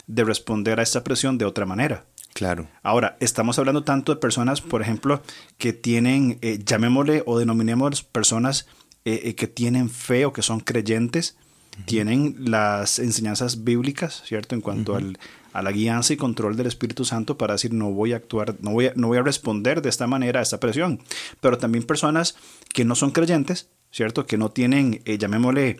de 0.08 0.26
responder 0.26 0.82
a 0.82 0.84
esta 0.84 1.02
presión 1.02 1.38
de 1.38 1.46
otra 1.46 1.66
manera. 1.66 2.04
Claro. 2.34 2.68
Ahora, 2.84 3.16
estamos 3.22 3.58
hablando 3.58 3.86
tanto 3.86 4.14
de 4.14 4.20
personas, 4.20 4.60
por 4.60 4.82
ejemplo, 4.82 5.24
que 5.58 5.72
tienen, 5.72 6.40
eh, 6.42 6.60
llamémosle 6.62 7.24
o 7.26 7.40
denominemos 7.40 8.04
personas 8.04 8.68
eh, 9.06 9.22
eh, 9.24 9.36
que 9.36 9.48
tienen 9.48 9.90
fe 9.90 10.26
o 10.26 10.34
que 10.34 10.42
son 10.42 10.60
creyentes, 10.60 11.38
tienen 11.86 12.36
las 12.40 13.00
enseñanzas 13.00 13.64
bíblicas, 13.64 14.24
¿cierto? 14.26 14.56
En 14.56 14.62
cuanto 14.62 14.96
al, 14.96 15.18
a 15.54 15.62
la 15.62 15.72
guianza 15.72 16.14
y 16.14 16.18
control 16.18 16.56
del 16.56 16.68
Espíritu 16.68 17.06
Santo 17.06 17.38
para 17.38 17.54
decir, 17.54 17.74
no 17.74 17.92
voy 17.92 18.14
a 18.14 18.18
actuar, 18.18 18.56
no 18.62 18.72
voy 18.72 18.88
a, 18.88 18.94
no 18.96 19.08
voy 19.08 19.18
a 19.18 19.24
responder 19.24 19.82
de 19.82 19.90
esta 19.90 20.08
manera 20.08 20.40
a 20.40 20.44
esta 20.44 20.60
presión. 20.60 21.00
Pero 21.40 21.58
también 21.58 21.86
personas 21.86 22.36
que 22.74 22.86
no 22.86 22.96
son 22.96 23.12
creyentes, 23.12 23.70
¿cierto? 23.92 24.26
Que 24.26 24.38
no 24.38 24.50
tienen, 24.50 25.04
llamémosle, 25.06 25.78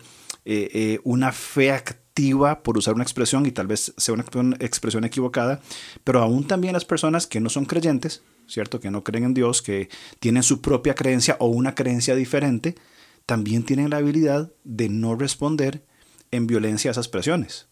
una 1.04 1.32
fe 1.32 1.70
activa 1.70 2.62
por 2.62 2.76
usar 2.76 2.94
una 2.94 3.04
expresión 3.04 3.46
y 3.46 3.52
tal 3.52 3.66
vez 3.66 3.94
sea 3.96 4.14
una 4.14 4.56
expresión 4.60 5.04
equivocada, 5.04 5.60
pero 6.04 6.20
aún 6.20 6.46
también 6.46 6.74
las 6.74 6.84
personas 6.84 7.26
que 7.26 7.40
no 7.40 7.48
son 7.48 7.64
creyentes, 7.64 8.22
¿cierto? 8.46 8.80
Que 8.80 8.90
no 8.90 9.02
creen 9.02 9.24
en 9.24 9.34
Dios, 9.34 9.62
que 9.62 9.88
tienen 10.20 10.42
su 10.42 10.60
propia 10.60 10.94
creencia 10.94 11.36
o 11.40 11.46
una 11.46 11.74
creencia 11.74 12.14
diferente, 12.14 12.74
también 13.24 13.62
tienen 13.62 13.88
la 13.88 13.98
habilidad 13.98 14.52
de 14.64 14.88
no 14.88 15.14
responder 15.14 15.84
en 16.32 16.46
violencia 16.48 16.90
a 16.90 16.92
esas 16.92 17.08
presiones. 17.08 17.68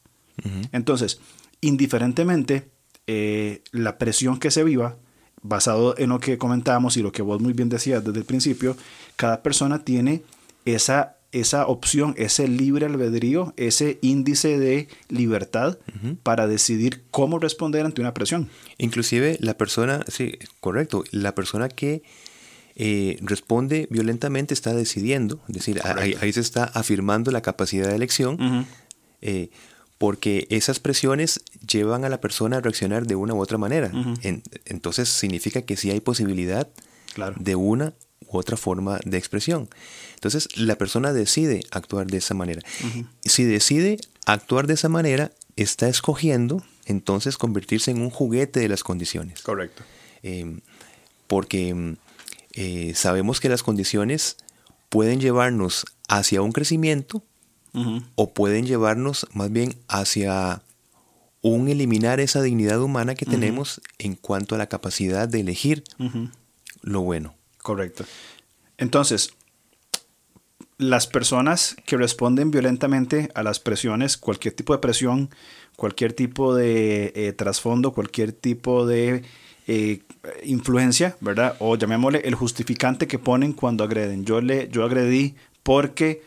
Entonces, 0.72 1.20
indiferentemente 1.60 2.70
eh, 3.06 3.62
la 3.72 3.98
presión 3.98 4.38
que 4.38 4.50
se 4.50 4.64
viva, 4.64 4.96
basado 5.42 5.94
en 5.98 6.10
lo 6.10 6.20
que 6.20 6.38
comentábamos 6.38 6.96
y 6.96 7.02
lo 7.02 7.12
que 7.12 7.22
vos 7.22 7.40
muy 7.40 7.52
bien 7.52 7.68
decías 7.68 8.04
desde 8.04 8.20
el 8.20 8.24
principio, 8.24 8.76
cada 9.16 9.42
persona 9.42 9.84
tiene 9.84 10.22
esa 10.64 11.16
esa 11.32 11.66
opción, 11.66 12.14
ese 12.16 12.48
libre 12.48 12.86
albedrío, 12.86 13.54
ese 13.56 13.98
índice 14.02 14.58
de 14.58 14.88
libertad 15.08 15.78
para 16.22 16.46
decidir 16.46 17.04
cómo 17.10 17.38
responder 17.38 17.86
ante 17.86 18.00
una 18.00 18.14
presión. 18.14 18.48
Inclusive 18.78 19.36
la 19.40 19.56
persona, 19.56 20.04
sí, 20.08 20.38
correcto, 20.60 21.04
la 21.12 21.34
persona 21.34 21.68
que 21.68 22.02
eh, 22.76 23.18
responde 23.20 23.86
violentamente 23.90 24.54
está 24.54 24.74
decidiendo, 24.74 25.40
es 25.48 25.54
decir, 25.54 25.80
ahí, 25.84 26.32
se 26.32 26.40
está 26.40 26.64
afirmando 26.64 27.30
la 27.30 27.42
capacidad 27.42 27.88
de 27.88 27.96
elección, 27.96 28.66
eh, 29.20 29.50
porque 29.98 30.46
esas 30.50 30.80
presiones 30.80 31.40
llevan 31.66 32.04
a 32.04 32.08
la 32.08 32.20
persona 32.20 32.58
a 32.58 32.60
reaccionar 32.60 33.06
de 33.06 33.16
una 33.16 33.34
u 33.34 33.40
otra 33.40 33.58
manera. 33.58 33.90
entonces 34.64 35.08
significa 35.08 35.62
que 35.62 35.76
sí 35.76 35.90
hay 35.90 36.00
posibilidad 36.00 36.68
de 37.38 37.56
una 37.56 37.92
u 38.26 38.38
otra 38.38 38.56
forma 38.56 38.98
de 39.04 39.18
expresión. 39.18 39.68
Entonces 40.14 40.56
la 40.56 40.76
persona 40.76 41.12
decide 41.12 41.62
actuar 41.70 42.06
de 42.06 42.18
esa 42.18 42.34
manera. 42.34 42.62
Si 43.24 43.44
decide 43.44 43.98
actuar 44.26 44.66
de 44.66 44.74
esa 44.74 44.88
manera, 44.88 45.32
está 45.56 45.88
escogiendo 45.88 46.62
entonces 46.86 47.36
convertirse 47.36 47.90
en 47.90 48.00
un 48.00 48.10
juguete 48.10 48.60
de 48.60 48.68
las 48.68 48.82
condiciones. 48.82 49.42
Correcto. 49.42 49.82
Em, 50.22 50.60
porque 51.26 51.68
em, 51.68 51.96
eh, 52.54 52.92
sabemos 52.94 53.40
que 53.40 53.48
las 53.48 53.62
condiciones 53.62 54.36
pueden 54.88 55.20
llevarnos 55.20 55.86
hacia 56.08 56.42
un 56.42 56.52
crecimiento 56.52 57.22
o 58.16 58.34
pueden 58.34 58.66
llevarnos 58.66 59.28
más 59.32 59.52
bien 59.52 59.76
hacia 59.86 60.62
un 61.40 61.68
eliminar 61.68 62.18
esa 62.18 62.42
dignidad 62.42 62.82
humana 62.82 63.14
que 63.14 63.26
tenemos 63.26 63.80
en 63.98 64.16
cuanto 64.16 64.56
a 64.56 64.58
la 64.58 64.68
capacidad 64.68 65.28
de 65.28 65.40
elegir 65.40 65.84
lo 66.82 67.02
bueno. 67.02 67.34
Correcto. 67.58 68.04
Entonces, 68.76 69.34
las 70.78 71.06
personas 71.06 71.76
que 71.84 71.96
responden 71.96 72.50
violentamente 72.50 73.30
a 73.34 73.42
las 73.42 73.60
presiones, 73.60 74.16
cualquier 74.16 74.54
tipo 74.54 74.72
de 74.72 74.78
presión, 74.78 75.30
cualquier 75.76 76.14
tipo 76.14 76.54
de 76.54 77.12
eh, 77.14 77.32
trasfondo, 77.34 77.92
cualquier 77.92 78.32
tipo 78.32 78.86
de 78.86 79.22
eh, 79.66 80.02
influencia, 80.44 81.16
¿verdad? 81.20 81.56
O 81.60 81.76
llamémosle 81.76 82.20
el 82.24 82.34
justificante 82.34 83.06
que 83.06 83.18
ponen 83.18 83.52
cuando 83.52 83.84
agreden. 83.84 84.24
Yo, 84.24 84.40
le, 84.40 84.68
yo 84.68 84.84
agredí 84.84 85.34
porque 85.62 86.22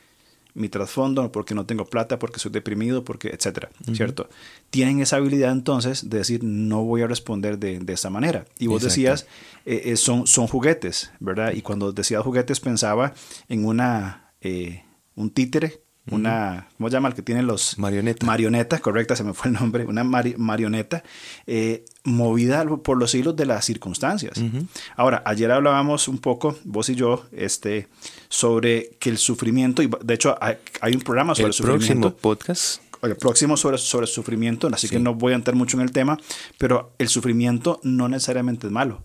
mi 0.56 0.70
trasfondo, 0.70 1.32
porque 1.32 1.56
no 1.56 1.66
tengo 1.66 1.86
plata, 1.86 2.20
porque 2.20 2.40
soy 2.40 2.52
deprimido, 2.52 3.04
porque, 3.04 3.30
etcétera, 3.30 3.70
¿cierto? 3.94 4.30
Tienen 4.70 5.00
esa 5.00 5.16
habilidad 5.16 5.52
entonces 5.52 6.10
de 6.10 6.20
decir, 6.20 6.44
no 6.44 6.84
voy 6.84 7.02
a 7.02 7.08
responder 7.08 7.58
de, 7.58 7.80
de 7.80 7.94
esa 7.94 8.10
manera. 8.10 8.46
Y 8.60 8.68
vos 8.68 8.84
decías, 8.84 9.26
eh, 9.66 9.96
son, 9.98 10.28
son 10.28 10.48
juguetes, 10.48 11.12
¿verdad? 11.20 11.54
Y 11.56 11.62
cuando 11.62 11.92
decías 11.92 12.24
juguetes 12.24 12.60
pensaba 12.60 13.14
en 13.50 13.66
una 13.66 14.32
eh, 14.42 14.84
un 15.16 15.30
títere, 15.30 15.83
una, 16.12 16.68
¿cómo 16.78 16.90
se 16.90 16.94
llama? 16.94 17.08
El 17.08 17.16
que 17.16 17.22
tiene 17.22 17.44
los... 17.44 17.78
Marioneta. 17.80 18.26
Marioneta, 18.26 18.80
correcta, 18.80 19.16
se 19.16 19.24
me 19.24 19.34
fue 19.34 19.50
el 19.52 19.54
nombre, 19.54 19.86
una 19.86 20.04
marioneta 20.04 21.04
eh, 21.48 21.86
movida 22.04 22.66
por 22.66 22.98
los 22.98 23.16
hilos 23.16 23.36
de 23.36 23.46
las 23.46 23.64
circunstancias. 23.64 24.42
Ahora, 24.98 25.24
ayer 25.26 25.50
hablábamos 25.52 26.08
un 26.08 26.18
poco, 26.18 26.58
vos 26.66 26.90
y 26.90 26.96
yo, 26.96 27.26
este, 27.32 27.88
sobre 28.28 28.92
que 29.00 29.10
el 29.10 29.18
sufrimiento, 29.18 29.82
y 29.82 29.90
de 30.04 30.14
hecho 30.14 30.38
hay, 30.42 30.94
un 30.94 31.02
programa 31.02 31.36
sobre 31.36 31.48
el, 31.48 31.54
sufrimiento. 31.54 31.86
próximo 31.86 32.16
podcast. 32.18 32.82
El 33.02 33.16
próximo 33.16 33.58
sobre, 33.58 33.78
sobre 33.78 34.08
sufrimiento, 34.08 34.70
así 34.72 34.88
que 34.88 35.00
no 35.00 35.14
voy 35.14 35.34
a 35.34 35.36
entrar 35.36 35.56
mucho 35.56 35.78
en 35.78 35.84
el 35.84 35.92
tema, 35.92 36.18
pero 36.58 36.94
el 37.00 37.10
sufrimiento 37.10 37.80
no 37.84 38.08
necesariamente 38.10 38.68
es 38.68 38.74
malo. 38.74 39.04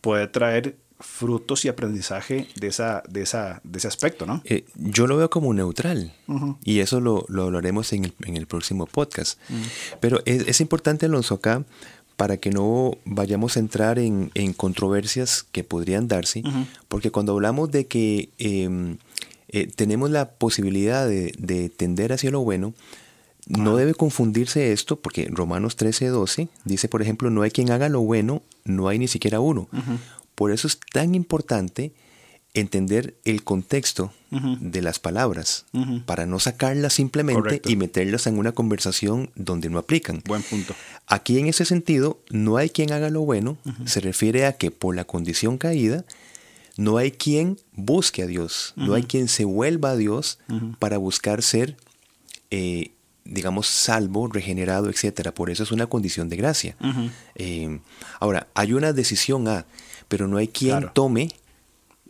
Puede 0.00 0.26
traer 0.26 0.76
frutos 1.02 1.64
y 1.64 1.68
aprendizaje 1.68 2.48
de, 2.56 2.68
esa, 2.68 3.02
de, 3.08 3.22
esa, 3.22 3.60
de 3.64 3.78
ese 3.78 3.88
aspecto, 3.88 4.26
¿no? 4.26 4.42
Eh, 4.44 4.64
yo 4.76 5.06
lo 5.06 5.16
veo 5.16 5.30
como 5.30 5.52
neutral 5.52 6.12
y 6.64 6.80
eso 6.80 7.00
lo, 7.00 7.26
lo 7.28 7.44
hablaremos 7.44 7.92
en 7.92 8.06
el, 8.06 8.14
en 8.24 8.36
el, 8.36 8.46
próximo 8.46 8.86
podcast. 8.86 9.38
Pero 10.00 10.20
es, 10.24 10.46
es, 10.48 10.60
importante, 10.60 11.06
Alonso, 11.06 11.34
acá, 11.34 11.64
para 12.16 12.36
que 12.36 12.50
no 12.50 12.98
vayamos 13.04 13.56
a 13.56 13.60
entrar 13.60 13.98
en, 13.98 14.30
en 14.34 14.52
controversias 14.52 15.44
que 15.50 15.64
podrían 15.64 16.08
darse, 16.08 16.42
porque 16.88 17.10
cuando 17.10 17.32
hablamos 17.32 17.70
de 17.70 17.86
que 17.86 18.30
em, 18.38 18.98
eh, 19.48 19.66
tenemos 19.66 20.10
la 20.10 20.30
posibilidad 20.30 21.06
de, 21.06 21.32
de, 21.38 21.68
tender 21.68 22.12
hacia 22.12 22.30
lo 22.30 22.40
bueno, 22.40 22.74
no 23.46 23.76
debe 23.76 23.94
confundirse 23.94 24.72
esto 24.72 25.00
porque 25.00 25.28
Romanos 25.30 25.76
13, 25.76 26.08
12 26.08 26.48
dice, 26.64 26.88
por 26.88 27.02
ejemplo, 27.02 27.28
no 27.30 27.42
hay 27.42 27.50
quien 27.50 27.70
haga 27.70 27.88
lo 27.88 28.00
bueno, 28.00 28.42
no 28.64 28.88
hay 28.88 28.98
ni 28.98 29.08
siquiera 29.08 29.40
uno. 29.40 29.68
Por 30.42 30.50
eso 30.50 30.66
es 30.66 30.80
tan 30.92 31.14
importante 31.14 31.92
entender 32.52 33.14
el 33.24 33.44
contexto 33.44 34.12
de 34.32 34.82
las 34.82 34.98
palabras 34.98 35.66
para 36.04 36.26
no 36.26 36.40
sacarlas 36.40 36.94
simplemente 36.94 37.62
y 37.64 37.76
meterlas 37.76 38.26
en 38.26 38.38
una 38.38 38.50
conversación 38.50 39.30
donde 39.36 39.70
no 39.70 39.78
aplican. 39.78 40.20
Buen 40.26 40.42
punto. 40.42 40.74
Aquí 41.06 41.38
en 41.38 41.46
ese 41.46 41.64
sentido, 41.64 42.18
no 42.28 42.56
hay 42.56 42.70
quien 42.70 42.90
haga 42.90 43.08
lo 43.08 43.20
bueno, 43.20 43.56
se 43.84 44.00
refiere 44.00 44.44
a 44.44 44.54
que 44.54 44.72
por 44.72 44.96
la 44.96 45.04
condición 45.04 45.58
caída, 45.58 46.04
no 46.76 46.96
hay 46.96 47.12
quien 47.12 47.60
busque 47.76 48.24
a 48.24 48.26
Dios, 48.26 48.72
no 48.74 48.94
hay 48.94 49.04
quien 49.04 49.28
se 49.28 49.44
vuelva 49.44 49.90
a 49.90 49.96
Dios 49.96 50.40
para 50.80 50.98
buscar 50.98 51.40
ser 51.44 51.76
eh, 52.50 52.90
digamos, 53.24 53.66
salvo, 53.66 54.28
regenerado, 54.28 54.90
etcétera. 54.90 55.32
Por 55.32 55.50
eso 55.50 55.62
es 55.62 55.72
una 55.72 55.86
condición 55.86 56.28
de 56.28 56.36
gracia. 56.36 56.76
Eh, 57.34 57.78
ahora, 58.18 58.48
hay 58.54 58.72
una 58.72 58.92
decisión 58.92 59.48
A, 59.48 59.66
pero 60.12 60.28
no 60.28 60.36
hay 60.36 60.48
quien 60.48 60.90
tome, 60.92 61.30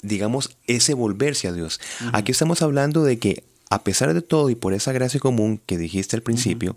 digamos, 0.03 0.57
ese 0.67 0.93
volverse 0.93 1.47
a 1.47 1.53
Dios. 1.53 1.81
Aquí 2.13 2.33
estamos 2.33 2.61
hablando 2.61 3.05
de 3.05 3.21
que, 3.21 3.45
a 3.71 3.85
pesar 3.85 4.13
de 4.13 4.23
todo 4.23 4.51
y 4.51 4.57
por 4.57 4.75
esa 4.75 4.91
gracia 4.91 5.21
común 5.21 5.61
que 5.67 5.79
dijiste 5.79 6.17
al 6.17 6.23
principio, 6.23 6.75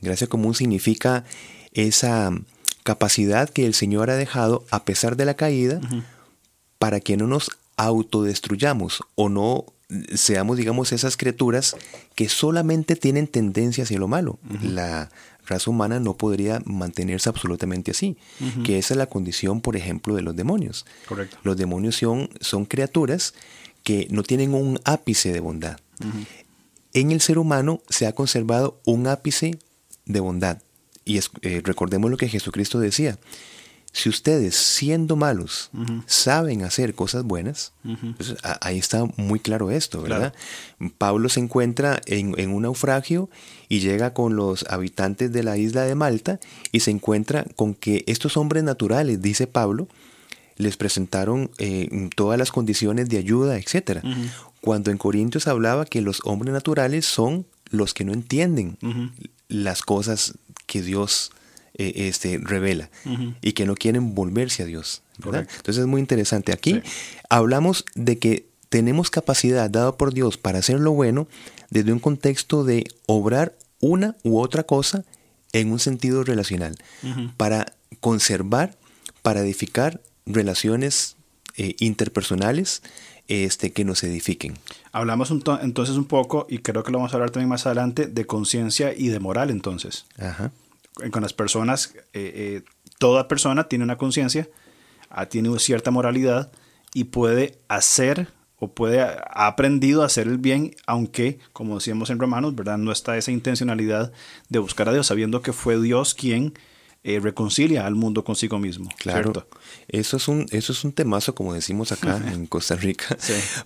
gracia 0.00 0.26
común 0.26 0.54
significa 0.54 1.24
esa 1.74 2.30
capacidad 2.82 3.50
que 3.50 3.66
el 3.66 3.74
Señor 3.74 4.08
ha 4.08 4.16
dejado, 4.16 4.64
a 4.70 4.86
pesar 4.86 5.18
de 5.18 5.26
la 5.26 5.34
caída, 5.34 5.82
para 6.78 6.98
que 7.00 7.18
no 7.18 7.26
nos 7.26 7.50
autodestruyamos 7.76 9.02
o 9.16 9.28
no 9.28 9.66
seamos, 10.14 10.56
digamos, 10.56 10.92
esas 10.92 11.18
criaturas 11.18 11.76
que 12.14 12.30
solamente 12.30 12.96
tienen 12.96 13.26
tendencia 13.26 13.84
hacia 13.84 13.98
lo 13.98 14.08
malo. 14.08 14.38
La 14.62 15.10
raza 15.46 15.70
humana 15.70 16.00
no 16.00 16.16
podría 16.16 16.60
mantenerse 16.64 17.28
absolutamente 17.28 17.90
así, 17.90 18.16
que 18.64 18.78
esa 18.78 18.94
es 18.94 18.98
la 18.98 19.06
condición, 19.06 19.60
por 19.60 19.76
ejemplo, 19.76 20.14
de 20.14 20.22
los 20.22 20.34
demonios. 20.36 20.86
Correcto. 21.06 21.36
Los 21.42 21.56
demonios 21.56 21.96
son, 21.96 22.30
son 22.40 22.64
criaturas 22.64 23.34
que 23.82 24.08
no 24.10 24.22
tienen 24.22 24.54
un 24.54 24.80
ápice 24.84 25.32
de 25.32 25.40
bondad. 25.40 25.78
En 26.92 27.10
el 27.10 27.20
ser 27.20 27.38
humano 27.38 27.82
se 27.88 28.06
ha 28.06 28.14
conservado 28.14 28.80
un 28.84 29.06
ápice 29.06 29.58
de 30.06 30.20
bondad. 30.20 30.58
Y 31.04 31.18
eh, 31.18 31.60
recordemos 31.62 32.10
lo 32.10 32.16
que 32.16 32.28
Jesucristo 32.28 32.78
decía, 32.80 33.18
si 33.94 34.08
ustedes, 34.08 34.56
siendo 34.56 35.14
malos, 35.14 35.70
saben 36.06 36.64
hacer 36.64 36.96
cosas 36.96 37.22
buenas, 37.22 37.72
pues, 38.16 38.34
ahí 38.60 38.76
está 38.76 39.04
muy 39.16 39.38
claro 39.38 39.70
esto, 39.70 40.02
¿verdad? 40.02 40.34
Pablo 40.98 41.28
se 41.28 41.38
encuentra 41.38 42.02
en, 42.06 42.50
un 42.50 42.62
naufragio 42.62 43.30
y 43.68 43.78
llega 43.78 44.12
con 44.12 44.34
los 44.34 44.64
habitantes 44.68 45.32
de 45.32 45.44
la 45.44 45.56
isla 45.58 45.82
de 45.82 45.94
Malta 45.94 46.40
y 46.72 46.80
se 46.80 46.90
encuentra 46.90 47.46
con 47.54 47.72
que 47.72 48.02
estos 48.08 48.36
hombres 48.36 48.64
naturales, 48.64 49.22
dice 49.22 49.46
Pablo, 49.46 49.86
les 50.56 50.76
presentaron 50.76 51.52
eh, 51.58 52.10
todas 52.16 52.36
las 52.36 52.50
condiciones 52.50 53.08
de 53.08 53.18
ayuda, 53.18 53.58
etc. 53.58 54.04
Cuando 54.60 54.90
en 54.90 54.98
Corintios 54.98 55.46
hablaba 55.46 55.84
que 55.84 56.00
los 56.00 56.20
hombres 56.24 56.52
naturales 56.52 57.06
son 57.06 57.46
los 57.70 57.94
que 57.94 58.04
no 58.04 58.12
entienden 58.12 58.76
las 59.46 59.82
cosas 59.82 60.34
que 60.66 60.82
Dios 60.82 61.30
eh, 61.76 62.06
este, 62.08 62.38
revela 62.40 62.88
y 63.42 63.52
que 63.52 63.66
no 63.66 63.74
quieren 63.74 64.14
volverse 64.14 64.62
a 64.62 64.66
Dios. 64.66 65.02
Entonces 65.16 65.78
es 65.78 65.86
muy 65.86 66.00
interesante. 66.00 66.52
Aquí 66.52 66.80
hablamos 67.28 67.84
de 67.96 68.18
que 68.18 68.46
tenemos 68.68 69.10
capacidad 69.10 69.68
dada 69.68 69.96
por 69.96 70.14
Dios 70.14 70.36
para 70.36 70.60
hacer 70.60 70.78
lo 70.78 70.92
bueno 70.92 71.26
desde 71.70 71.92
un 71.92 71.98
contexto 71.98 72.62
de 72.62 72.86
obrar 73.06 73.54
una 73.80 74.14
u 74.22 74.38
otra 74.38 74.62
cosa 74.62 75.04
en 75.52 75.72
un 75.72 75.80
sentido 75.80 76.22
relacional, 76.22 76.76
para 77.36 77.72
conservar, 78.00 78.76
para 79.22 79.40
edificar 79.40 80.00
relaciones 80.26 81.16
eh, 81.56 81.76
interpersonales 81.78 82.82
este, 83.28 83.72
que 83.72 83.84
nos 83.84 84.02
edifiquen. 84.02 84.58
Hablamos 84.92 85.30
entonces 85.30 85.96
un 85.96 86.06
poco, 86.06 86.46
y 86.48 86.58
creo 86.58 86.82
que 86.82 86.92
lo 86.92 86.98
vamos 86.98 87.12
a 87.12 87.16
hablar 87.16 87.30
también 87.30 87.48
más 87.48 87.66
adelante, 87.66 88.06
de 88.06 88.26
conciencia 88.26 88.92
y 88.96 89.08
de 89.08 89.20
moral 89.20 89.50
entonces. 89.50 90.06
Ajá 90.18 90.52
con 91.10 91.22
las 91.22 91.32
personas, 91.32 91.94
eh, 91.94 92.02
eh, 92.12 92.62
toda 92.98 93.28
persona 93.28 93.64
tiene 93.64 93.84
una 93.84 93.98
conciencia, 93.98 94.48
ah, 95.10 95.26
tiene 95.26 95.56
cierta 95.58 95.90
moralidad 95.90 96.52
y 96.92 97.04
puede 97.04 97.58
hacer 97.68 98.28
o 98.58 98.72
puede 98.72 99.00
ha 99.00 99.46
aprendido 99.46 100.02
a 100.02 100.06
hacer 100.06 100.28
el 100.28 100.38
bien, 100.38 100.74
aunque, 100.86 101.38
como 101.52 101.74
decíamos 101.74 102.10
en 102.10 102.18
Romanos, 102.20 102.54
¿verdad? 102.54 102.78
No 102.78 102.92
está 102.92 103.16
esa 103.16 103.32
intencionalidad 103.32 104.12
de 104.48 104.58
buscar 104.60 104.88
a 104.88 104.92
Dios, 104.92 105.08
sabiendo 105.08 105.42
que 105.42 105.52
fue 105.52 105.80
Dios 105.80 106.14
quien 106.14 106.54
eh, 107.02 107.20
reconcilia 107.20 107.84
al 107.84 107.96
mundo 107.96 108.24
consigo 108.24 108.58
mismo. 108.58 108.88
Claro. 108.96 109.46
Eso 109.88 110.16
es 110.16 110.28
un, 110.28 110.46
eso 110.52 110.72
es 110.72 110.84
un 110.84 110.92
temazo, 110.92 111.34
como 111.34 111.52
decimos 111.52 111.92
acá 111.92 112.16
en 112.32 112.46
Costa 112.46 112.76
Rica, 112.76 113.18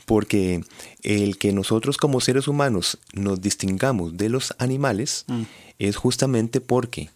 porque 0.07 0.65
el 1.03 1.37
que 1.39 1.53
nosotros 1.53 1.99
como 1.99 2.21
seres 2.21 2.49
humanos 2.49 2.99
nos 3.13 3.41
distingamos 3.41 4.17
de 4.17 4.31
los 4.31 4.55
animales 4.59 5.25
mm. 5.29 5.43
es 5.79 5.97
justamente 5.97 6.61
porque 6.61 7.11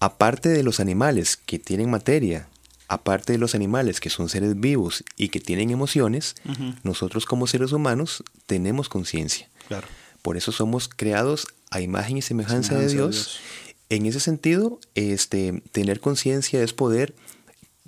aparte 0.00 0.48
de 0.48 0.62
los 0.62 0.80
animales 0.80 1.36
que 1.36 1.58
tienen 1.58 1.90
materia, 1.90 2.48
aparte 2.88 3.32
de 3.32 3.38
los 3.38 3.54
animales 3.54 4.00
que 4.00 4.10
son 4.10 4.28
seres 4.28 4.58
vivos 4.58 5.04
y 5.16 5.28
que 5.28 5.40
tienen 5.40 5.70
emociones, 5.70 6.36
nosotros 6.82 7.26
como 7.26 7.46
seres 7.46 7.72
humanos 7.72 8.22
tenemos 8.46 8.88
conciencia. 8.88 9.48
Claro. 9.68 9.86
Por 10.22 10.36
eso 10.36 10.52
somos 10.52 10.88
creados 10.88 11.46
a 11.70 11.80
imagen 11.80 12.16
y 12.16 12.22
semejanza, 12.22 12.78
de, 12.78 12.88
Dios. 12.88 13.40
En 13.88 14.06
ese 14.06 14.20
sentido, 14.20 14.80
este, 14.94 15.62
tener 15.72 16.00
conciencia 16.00 16.62
es 16.62 16.72
poder 16.72 17.14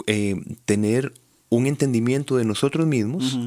eh, 0.07 0.37
tener 0.65 1.13
un 1.49 1.67
entendimiento 1.67 2.37
de 2.37 2.45
nosotros 2.45 2.87
mismos, 2.87 3.39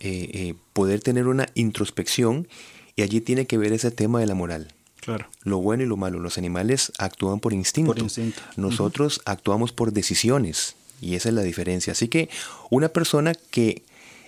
eh, 0.00 0.30
eh, 0.32 0.54
poder 0.72 1.00
tener 1.00 1.26
una 1.26 1.48
introspección, 1.54 2.48
y 2.94 3.02
allí 3.02 3.20
tiene 3.20 3.46
que 3.46 3.58
ver 3.58 3.72
ese 3.72 3.90
tema 3.90 4.20
de 4.20 4.26
la 4.26 4.34
moral. 4.34 4.68
Claro. 5.02 5.26
Lo 5.42 5.58
bueno 5.58 5.82
y 5.82 5.86
lo 5.86 5.96
malo. 5.96 6.20
Los 6.20 6.38
animales 6.38 6.92
actúan 6.96 7.40
por 7.40 7.52
instinto. 7.52 8.06
Nosotros 8.56 9.20
actuamos 9.24 9.72
por 9.72 9.92
decisiones. 9.92 10.76
Y 11.00 11.16
esa 11.16 11.30
es 11.30 11.34
la 11.34 11.42
diferencia. 11.42 11.92
Así 11.92 12.06
que 12.06 12.30
una 12.70 12.88
persona 12.88 13.34
que, 13.34 13.82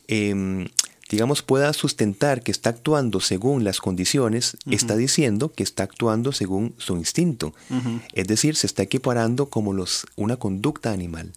em, 0.09 0.67
digamos, 1.09 1.43
pueda 1.43 1.73
sustentar 1.75 2.43
que 2.43 2.51
está 2.51 2.71
actuando 2.71 3.21
según 3.21 3.63
las 3.63 3.81
condiciones, 3.81 4.57
está 4.69 4.97
diciendo 4.97 5.53
que 5.53 5.63
está 5.63 5.85
actuando 5.85 6.33
según 6.33 6.75
su 6.79 6.97
instinto. 6.97 7.55
Es 8.13 8.27
decir, 8.27 8.57
se 8.57 8.67
está 8.67 8.83
equiparando 8.83 9.47
como 9.47 9.73
los, 9.73 10.09
una 10.17 10.39
conducta 10.39 10.91
animal. 10.91 11.31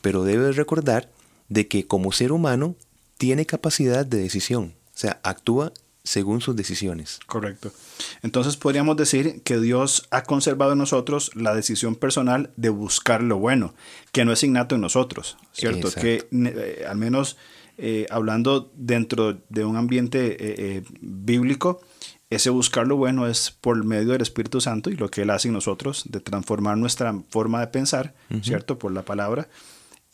Pero 0.00 0.24
debe 0.24 0.50
recordar 0.52 1.10
de 1.50 1.68
que 1.68 1.86
como 1.86 2.10
ser 2.10 2.32
humano 2.32 2.74
tiene 3.18 3.44
capacidad 3.44 4.06
de 4.06 4.16
decisión. 4.16 4.72
O 4.94 4.98
sea, 4.98 5.20
actúa 5.22 5.74
según 6.04 6.40
sus 6.40 6.56
decisiones. 6.56 7.20
Correcto. 7.26 7.72
Entonces 8.22 8.56
podríamos 8.56 8.96
decir 8.96 9.42
que 9.42 9.58
Dios 9.58 10.06
ha 10.10 10.24
conservado 10.24 10.72
en 10.72 10.78
nosotros 10.78 11.30
la 11.34 11.54
decisión 11.54 11.94
personal 11.94 12.50
de 12.56 12.70
buscar 12.70 13.22
lo 13.22 13.38
bueno, 13.38 13.74
que 14.10 14.24
no 14.24 14.32
es 14.32 14.42
innato 14.42 14.74
en 14.74 14.80
nosotros, 14.80 15.36
¿cierto? 15.52 15.90
Que 15.92 16.26
eh, 16.32 16.84
al 16.88 16.96
menos 16.96 17.36
eh, 17.78 18.06
hablando 18.10 18.70
dentro 18.74 19.38
de 19.48 19.64
un 19.64 19.76
ambiente 19.76 20.36
eh, 20.38 20.82
bíblico, 21.00 21.80
ese 22.30 22.50
buscar 22.50 22.86
lo 22.86 22.96
bueno 22.96 23.26
es 23.26 23.50
por 23.50 23.84
medio 23.84 24.12
del 24.12 24.22
Espíritu 24.22 24.60
Santo 24.60 24.90
y 24.90 24.96
lo 24.96 25.10
que 25.10 25.22
Él 25.22 25.30
hace 25.30 25.48
en 25.48 25.54
nosotros, 25.54 26.04
de 26.08 26.20
transformar 26.20 26.78
nuestra 26.78 27.14
forma 27.28 27.60
de 27.60 27.66
pensar, 27.66 28.14
¿cierto? 28.42 28.78
Por 28.78 28.92
la 28.92 29.02
palabra 29.02 29.48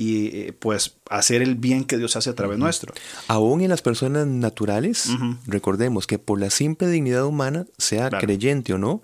y 0.00 0.26
eh, 0.28 0.52
pues 0.56 0.94
hacer 1.10 1.42
el 1.42 1.56
bien 1.56 1.84
que 1.84 1.98
Dios 1.98 2.14
hace 2.14 2.30
a 2.30 2.34
través 2.34 2.56
nuestro. 2.56 2.94
Aún 3.26 3.60
en 3.60 3.68
las 3.68 3.82
personas 3.82 4.28
naturales, 4.28 5.10
recordemos 5.46 6.06
que 6.06 6.20
por 6.20 6.40
la 6.40 6.50
simple 6.50 6.88
dignidad 6.88 7.26
humana, 7.26 7.66
sea 7.76 8.08
creyente 8.08 8.72
o 8.72 8.78
no, 8.78 9.02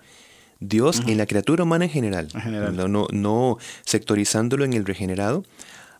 Dios 0.61 1.02
en 1.07 1.18
la 1.18 1.26
criatura 1.26 1.64
humana 1.64 1.87
en 1.87 1.90
general, 1.90 2.28
No, 2.88 3.09
no, 3.11 3.59
sectorizándolo 3.85 4.64
en 4.64 4.72
el 4.72 4.87
regenerado, 4.87 5.44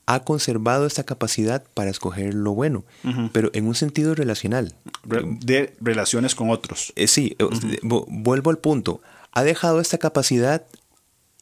ha 0.07 0.21
conservado 0.21 0.87
esta 0.87 1.03
capacidad 1.05 1.65
para 1.75 1.91
escoger 1.91 2.33
lo 2.33 2.53
bueno, 2.53 2.85
pero 3.33 3.51
en 3.53 3.67
un 3.67 3.75
sentido 3.75 4.15
relacional. 4.15 4.75
de 5.05 5.75
relaciones 5.81 6.37
con 6.37 6.51
otros. 6.51 6.93
Eh, 6.95 7.09
sí, 7.09 7.37
eh, 7.39 7.47
vuelvo 7.83 8.51
al 8.51 8.59
punto. 8.59 9.01
Ha 9.33 9.43
dejado 9.43 9.81
esta 9.81 9.99
capacidad 9.99 10.65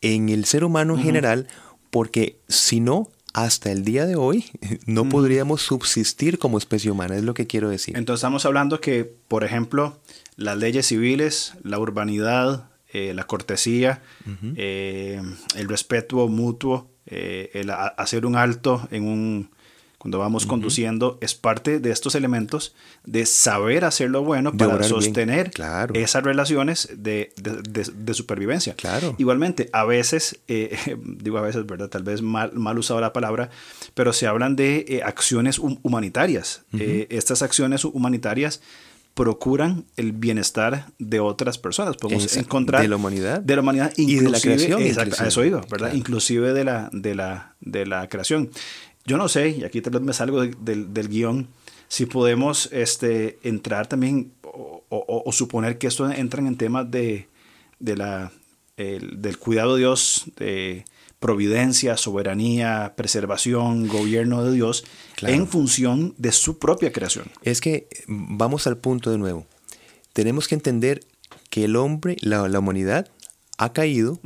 en 0.01 0.31
el 0.31 0.47
ser 0.47 0.65
humano 0.65 0.97
en 0.97 1.03
general 1.03 1.49
porque 1.91 2.39
si 2.49 2.81
no, 2.81 3.11
hasta 3.33 3.73
el 3.73 3.85
día 3.85 4.07
de 4.07 4.17
hoy 4.17 4.47
no 4.87 5.09
podríamos 5.09 5.63
subsistir 5.63 6.39
como 6.39 6.59
especie 6.59 6.91
humana, 6.91 7.17
es 7.17 7.25
lo 7.25 7.35
que 7.35 7.47
quiero 7.47 7.69
decir. 7.69 7.97
Entonces 7.97 8.21
estamos 8.21 8.45
hablando 8.47 8.81
que, 8.81 9.05
por 9.05 9.45
ejemplo, 9.45 10.01
las 10.37 10.57
leyes 10.57 10.87
civiles, 10.87 11.55
la 11.63 11.79
urbanidad, 11.79 12.71
eh, 12.93 13.15
la 13.15 13.25
cortesía, 13.25 14.03
eh, 14.57 15.23
el 15.57 15.69
respeto 15.69 16.29
mutuo, 16.29 16.91
eh, 17.07 17.51
el 17.55 17.71
hacer 17.71 18.27
un 18.27 18.37
alto 18.37 18.87
en 18.91 19.05
un 19.05 19.51
cuando 20.03 20.19
vamos 20.19 20.47
conduciendo, 20.47 21.17
es 21.21 21.37
parte 21.37 21.79
de 21.79 21.93
estos 21.93 22.17
elementos 22.17 22.75
de 23.05 23.25
saber 23.25 23.85
hacer 23.85 24.11
lo 24.11 24.25
bueno 24.25 24.53
para 24.53 24.83
sostener 24.83 25.53
esas 25.95 26.25
relaciones 26.25 26.89
de, 26.97 27.33
supervivencia. 28.13 28.75
Claro. 28.75 29.15
Igualmente, 29.19 29.71
a 29.73 29.85
veces, 29.85 30.41
eh, 30.49 30.77
digo 31.05 31.39
a 31.39 31.43
veces, 31.43 31.65
¿verdad? 31.67 31.89
Tal 31.89 32.03
vez 32.03 32.21
mal, 32.21 32.51
mal 32.55 32.77
usado 32.79 33.01
la 33.01 33.13
palabra, 33.13 33.51
pero 33.95 34.13
se 34.13 34.27
hablan 34.27 34.57
de 34.57 34.85
eh, 34.89 35.03
acciones 35.05 35.61
humanitarias. 35.61 36.63
Eh, 36.77 37.07
estas 37.09 37.43
acciones 37.43 37.85
humanitarias 37.85 38.61
procuran 39.15 39.85
el 39.97 40.11
bienestar 40.11 40.87
de 40.99 41.21
otras 41.21 41.59
personas. 41.59 41.97
Podemos 41.97 42.37
encontrar 42.37 42.83
de 42.83 42.89
la 42.89 42.97
humanidad, 42.97 43.41
de 43.41 43.55
la 43.55 43.63
humanidad 43.63 43.93
y 43.97 44.17
de 44.17 44.31
la 44.31 44.41
creación, 44.41 44.83
a 44.83 45.27
eso 45.29 45.45
iba, 45.45 45.61
¿verdad? 45.71 45.93
Inclusive 45.93 46.53
de 46.53 46.65
la, 46.65 46.91
de 46.93 47.15
la, 47.15 47.55
de 47.61 47.87
la 47.87 48.09
creación 48.09 48.51
yo 49.05 49.17
no 49.17 49.29
sé, 49.29 49.51
y 49.51 49.65
aquí 49.65 49.81
tal 49.81 49.95
vez 49.95 50.03
me 50.03 50.13
salgo 50.13 50.43
del 50.43 51.09
guion, 51.09 51.49
si 51.89 52.07
podemos 52.07 52.71
este, 52.73 53.39
entrar 53.43 53.87
también 53.87 54.33
o, 54.89 55.31
suponer 55.33 55.79
que 55.79 55.87
esto 55.87 56.11
entran 56.11 56.47
en 56.47 56.57
temas 56.57 56.91
de, 56.91 57.29
la, 57.81 58.33
del 58.77 59.39
cuidado 59.39 59.75
de 59.75 59.81
Dios, 59.81 60.25
de 60.37 60.85
providencia, 61.21 61.97
soberanía, 61.97 62.95
preservación, 62.97 63.89
gobierno 63.89 64.43
de 64.43 64.53
Dios, 64.53 64.85
en 65.21 65.47
función 65.47 66.15
de 66.17 66.33
su 66.33 66.59
propia 66.59 66.93
creación. 66.93 67.31
Es 67.43 67.61
que 67.61 67.89
vamos 68.07 68.67
al 68.67 68.79
punto 68.79 69.11
de 69.11 69.19
nuevo. 69.19 69.47
Tenemos 70.13 70.49
que 70.49 70.55
entender 70.55 71.05
que 71.51 71.65
el 71.65 71.77
hombre, 71.77 72.17
la, 72.21 72.43
humanidad, 72.59 73.09
ha 73.59 73.73
caído, 73.73 74.19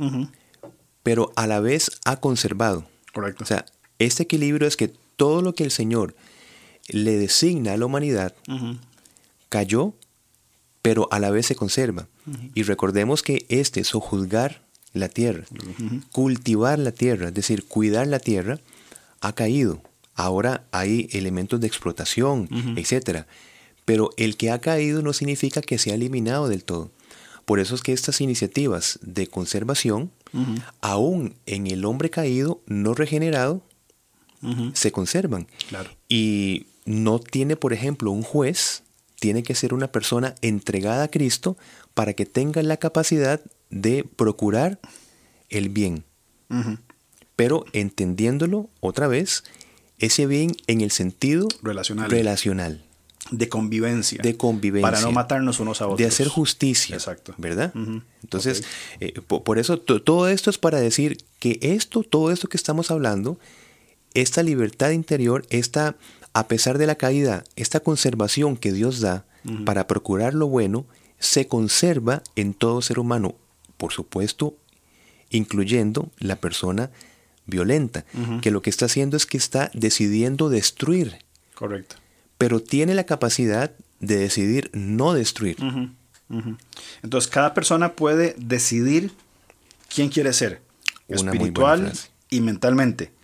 pero 1.03 1.33
a 1.35 1.47
la 1.47 1.59
vez 1.59 1.91
ha 2.05 2.21
conservado. 2.21 2.87
Correcto. 3.13 3.43
O 3.43 3.47
sea, 3.47 3.65
este 3.99 4.23
equilibrio 4.23 4.67
es 4.67 4.77
que 4.77 4.93
todo 5.15 5.41
lo 5.41 5.53
que 5.55 5.63
el 5.63 5.71
Señor 5.71 6.15
le 6.87 7.17
designa 7.17 7.73
a 7.73 7.77
la 7.77 7.85
humanidad 7.85 8.33
cayó, 9.49 9.93
pero 10.81 11.07
a 11.11 11.19
la 11.19 11.31
vez 11.31 11.47
se 11.47 11.55
conserva. 11.55 12.07
Y 12.53 12.63
recordemos 12.63 13.23
que 13.23 13.45
este 13.49 13.79
es 13.79 13.91
juzgar 13.91 14.61
la 14.93 15.09
tierra, 15.09 15.45
cultivar 16.11 16.79
la 16.79 16.91
tierra, 16.91 17.27
es 17.27 17.33
decir, 17.33 17.65
cuidar 17.65 18.07
la 18.07 18.19
tierra, 18.19 18.59
ha 19.21 19.33
caído. 19.33 19.81
Ahora 20.15 20.65
hay 20.71 21.09
elementos 21.11 21.59
de 21.59 21.67
explotación, 21.67 22.47
etc. 22.77 23.25
Pero 23.85 24.11
el 24.17 24.37
que 24.37 24.51
ha 24.51 24.59
caído 24.59 25.01
no 25.01 25.13
significa 25.13 25.61
que 25.61 25.77
se 25.77 25.91
ha 25.91 25.95
eliminado 25.95 26.47
del 26.47 26.63
todo. 26.63 26.91
Por 27.45 27.59
eso 27.59 27.75
es 27.75 27.81
que 27.81 27.93
estas 27.93 28.19
iniciativas 28.19 28.99
de 29.01 29.27
conservación, 29.27 30.11
aún 30.81 31.35
en 31.45 31.67
el 31.67 31.85
hombre 31.85 32.09
caído, 32.09 32.61
no 32.65 32.93
regenerado, 32.93 33.63
se 34.73 34.91
conservan. 34.91 35.47
Y 36.07 36.67
no 36.85 37.19
tiene, 37.19 37.55
por 37.55 37.73
ejemplo, 37.73 38.11
un 38.11 38.23
juez, 38.23 38.83
tiene 39.19 39.43
que 39.43 39.55
ser 39.55 39.73
una 39.73 39.91
persona 39.91 40.35
entregada 40.41 41.03
a 41.03 41.07
Cristo 41.07 41.57
para 41.93 42.13
que 42.13 42.25
tenga 42.25 42.61
la 42.63 42.77
capacidad 42.77 43.41
de 43.69 44.03
procurar 44.03 44.79
el 45.49 45.69
bien. 45.69 46.03
Pero 47.35 47.65
entendiéndolo 47.73 48.69
otra 48.79 49.07
vez, 49.07 49.43
ese 49.99 50.25
bien 50.27 50.55
en 50.67 50.81
el 50.81 50.91
sentido 50.91 51.47
relacional. 51.61 52.09
relacional. 52.09 52.83
De 53.31 53.49
convivencia. 53.49 54.21
De 54.21 54.37
convivencia. 54.37 54.89
Para 54.89 55.01
no 55.01 55.11
matarnos 55.11 55.59
unos 55.59 55.81
a 55.81 55.87
otros. 55.87 55.97
De 55.97 56.05
hacer 56.05 56.27
justicia. 56.27 56.95
Exacto. 56.95 57.33
¿Verdad? 57.37 57.73
Entonces, 58.23 58.63
eh, 58.99 59.19
por, 59.21 59.59
eso 59.59 59.79
todo 59.79 60.29
esto 60.29 60.49
es 60.49 60.57
para 60.57 60.79
decir 60.79 61.17
que 61.39 61.59
esto, 61.61 62.03
todo 62.03 62.31
esto 62.31 62.47
que 62.47 62.57
estamos 62.57 62.89
hablando, 62.89 63.37
esta 64.21 64.41
libertad 64.41 64.89
interior, 64.91 65.45
esta, 65.51 65.95
a 66.33 66.47
pesar 66.47 66.79
de 66.79 66.87
la 66.87 66.95
caída, 66.95 67.43
esta 67.55 67.81
conservación 67.81 68.57
que 68.57 68.71
Dios 68.71 68.99
da 68.99 69.25
para 69.65 69.87
procurar 69.87 70.33
lo 70.33 70.47
bueno, 70.47 70.85
se 71.19 71.47
conserva 71.47 72.23
en 72.35 72.53
todo 72.53 72.81
ser 72.81 72.99
humano, 72.99 73.35
por 73.77 73.93
supuesto, 73.93 74.57
incluyendo 75.29 76.09
la 76.17 76.35
persona 76.35 76.89
violenta, 77.45 78.05
que 78.41 78.51
lo 78.51 78.61
que 78.61 78.71
está 78.71 78.85
haciendo 78.85 79.15
es 79.15 79.25
que 79.25 79.37
está 79.37 79.71
decidiendo 79.73 80.49
destruir. 80.49 81.19
Correcto. 81.53 81.95
Pero 82.37 82.61
tiene 82.61 82.93
la 82.93 83.05
capacidad 83.05 83.71
de 83.99 84.17
decidir 84.17 84.69
no 84.73 85.13
destruir. 85.13 85.57
Entonces, 87.03 87.31
cada 87.31 87.53
persona 87.53 87.93
puede 87.93 88.35
decidir 88.37 89.11
quién 89.93 90.09
quiere 90.09 90.33
ser, 90.33 90.61
espiritual 91.07 91.93
y 92.29 92.41
mentalmente 92.41 93.16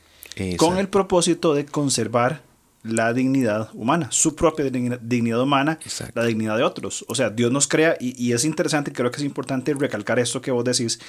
con 0.58 0.78
el 0.78 0.89
propósito 0.89 1.54
de 1.54 1.65
conservar 1.65 2.41
la 2.84 3.13
dignidad 3.13 3.69
humana, 3.74 4.10
su 4.12 4.36
propia 4.36 4.65
dignidad 4.65 5.41
humana, 5.41 5.80
la 6.13 6.26
dignidad 6.26 6.58
de 6.58 6.63
otros. 6.63 7.06
O 7.08 7.15
sea, 7.15 7.30
Dios 7.30 7.52
nos 7.52 7.67
crea 7.67 7.96
y, 8.00 8.34
es 8.34 8.43
interesante, 8.43 8.91
creo 8.91 9.10
que 9.10 9.17
es 9.17 9.24
importante 9.24 9.74
recalcar 9.74 10.19
esto 10.19 10.41
que 10.41 10.52
vos 10.52 10.65
decís, 10.65 11.00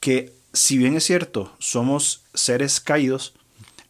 que 0.00 0.32
si 0.52 0.78
bien 0.78 0.94
es 0.94 1.04
cierto, 1.04 1.52
somos 1.58 2.22
seres 2.34 2.80
caídos, 2.80 3.34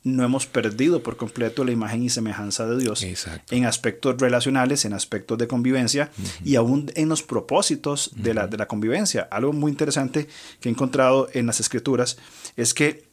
no 0.02 0.22
hemos 0.22 0.46
perdido 0.46 1.02
por 1.02 1.16
completo 1.16 1.64
la 1.64 1.72
imagen 1.72 2.02
y 2.02 2.10
semejanza 2.10 2.66
de 2.66 2.76
Dios 2.76 3.02
en 3.50 3.64
aspectos 3.64 4.16
relacionales, 4.18 4.84
en 4.84 4.92
aspectos 4.92 5.38
de 5.38 5.48
convivencia 5.48 6.10
y 6.44 6.56
aún 6.56 6.92
en 6.94 7.08
los 7.08 7.22
propósitos 7.22 8.10
de, 8.14 8.34
la, 8.34 8.46
de 8.46 8.58
la 8.58 8.68
convivencia. 8.68 9.26
Algo 9.30 9.54
muy 9.54 9.72
interesante 9.72 10.28
que 10.60 10.68
he 10.68 10.72
encontrado 10.72 11.28
en 11.32 11.46
las 11.46 11.58
escrituras 11.58 12.18
es 12.56 12.74
que 12.74 13.08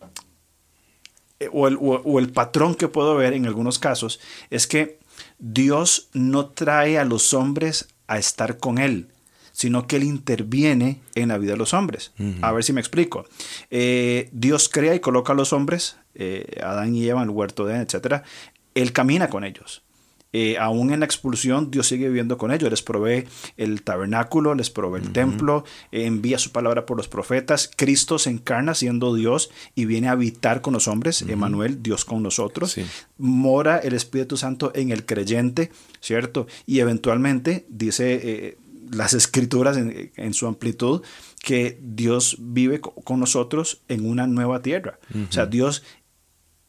eh, 1.42 1.50
o 1.52 2.20
el, 2.20 2.30
patrón 2.30 2.76
que 2.76 2.88
puedo 2.88 3.16
ver 3.16 3.34
en 3.34 3.48
algunos 3.48 3.80
casos 3.80 4.20
es 4.52 4.68
que 4.68 5.00
Dios 5.40 6.08
no 6.14 6.46
trae 6.46 7.00
a 7.00 7.06
los 7.06 7.34
hombres 7.34 7.88
a 8.06 8.20
estar 8.20 8.60
con 8.60 8.78
Él, 8.78 9.08
sino 9.52 9.88
que 9.88 9.96
Él 9.96 10.04
interviene 10.04 11.02
en 11.16 11.30
la 11.30 11.40
vida 11.40 11.54
de 11.54 11.58
los 11.58 11.74
hombres. 11.74 12.12
A 12.42 12.52
ver 12.52 12.64
si 12.64 12.74
me 12.74 12.80
explico. 12.80 13.26
Eh, 13.72 14.30
Dios 14.34 14.70
crea 14.70 14.94
y 14.94 15.00
coloca 15.00 15.34
a 15.34 15.36
los 15.36 15.52
hombres, 15.52 15.98
eh, 16.14 16.62
Adán 16.64 16.94
y 16.94 17.08
Eva 17.08 17.24
en 17.24 17.30
el 17.30 17.36
huerto 17.36 17.66
de 17.66 17.78
etc. 17.78 18.24
Él 18.76 18.94
camina 18.94 19.28
con 19.28 19.44
ellos. 19.44 19.82
Eh, 20.34 20.58
aún 20.58 20.94
en 20.94 21.02
la 21.02 21.06
expulsión, 21.06 21.72
Dios 21.72 21.88
sigue 21.88 22.08
viviendo 22.08 22.38
con 22.38 22.52
ellos. 22.52 22.70
Les 22.70 22.82
provee 22.82 23.26
el 23.58 23.82
tabernáculo, 23.84 24.56
les 24.56 24.70
provee 24.70 25.02
el 25.02 25.12
templo, 25.12 25.66
eh, 25.92 26.06
envía 26.06 26.38
su 26.38 26.52
palabra 26.52 26.86
por 26.86 26.98
los 26.98 27.08
profetas. 27.08 27.70
Cristo 27.76 28.18
se 28.18 28.30
encarna 28.30 28.74
siendo 28.74 29.14
Dios 29.14 29.52
y 29.76 29.86
viene 29.86 30.08
a 30.08 30.12
habitar 30.12 30.62
con 30.62 30.74
los 30.74 30.88
hombres. 30.88 31.22
Emanuel, 31.24 31.84
Dios 31.84 32.06
con 32.06 32.24
nosotros. 32.24 32.78
Mora 33.18 33.78
el 33.78 33.94
Espíritu 33.94 34.38
Santo 34.38 34.72
en 34.74 34.92
el 34.92 35.06
creyente, 35.06 35.72
¿cierto? 36.00 36.48
Y 36.66 36.80
eventualmente, 36.80 37.66
dice 37.70 38.20
eh, 38.24 38.58
las 38.92 39.14
escrituras 39.14 39.78
en, 39.78 40.34
su 40.34 40.48
amplitud, 40.48 41.02
que 41.44 41.80
Dios 41.82 42.38
vive 42.40 42.80
con 42.82 43.20
nosotros 43.20 43.82
en 43.88 44.06
una 44.06 44.28
nueva 44.28 44.62
tierra. 44.62 45.00
O 45.30 45.32
sea, 45.32 45.46
Dios 45.46 45.84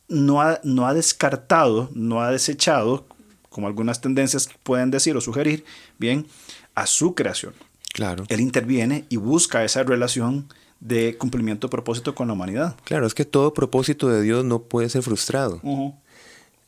no 0.08 0.40
ha, 0.40 0.60
no 0.62 0.86
ha 0.86 0.94
descartado, 0.94 1.90
no 1.94 2.22
ha 2.22 2.30
desechado 2.30 3.06
como 3.52 3.66
algunas 3.66 4.00
tendencias 4.00 4.48
pueden 4.62 4.90
decir 4.90 5.16
o 5.16 5.20
sugerir, 5.20 5.64
bien, 5.98 6.26
a 6.74 6.86
su 6.86 7.14
creación. 7.14 7.54
Claro. 7.92 8.24
Él 8.28 8.40
interviene 8.40 9.04
y 9.10 9.16
busca 9.16 9.64
esa 9.64 9.82
relación 9.84 10.48
de 10.80 11.16
cumplimiento 11.16 11.68
de 11.68 11.70
propósito 11.70 12.14
con 12.14 12.26
la 12.26 12.32
humanidad. 12.32 12.76
Claro, 12.84 13.06
es 13.06 13.14
que 13.14 13.24
todo 13.24 13.54
propósito 13.54 14.08
de 14.08 14.22
Dios 14.22 14.44
no 14.44 14.62
puede 14.62 14.88
ser 14.88 15.02
frustrado. 15.02 15.60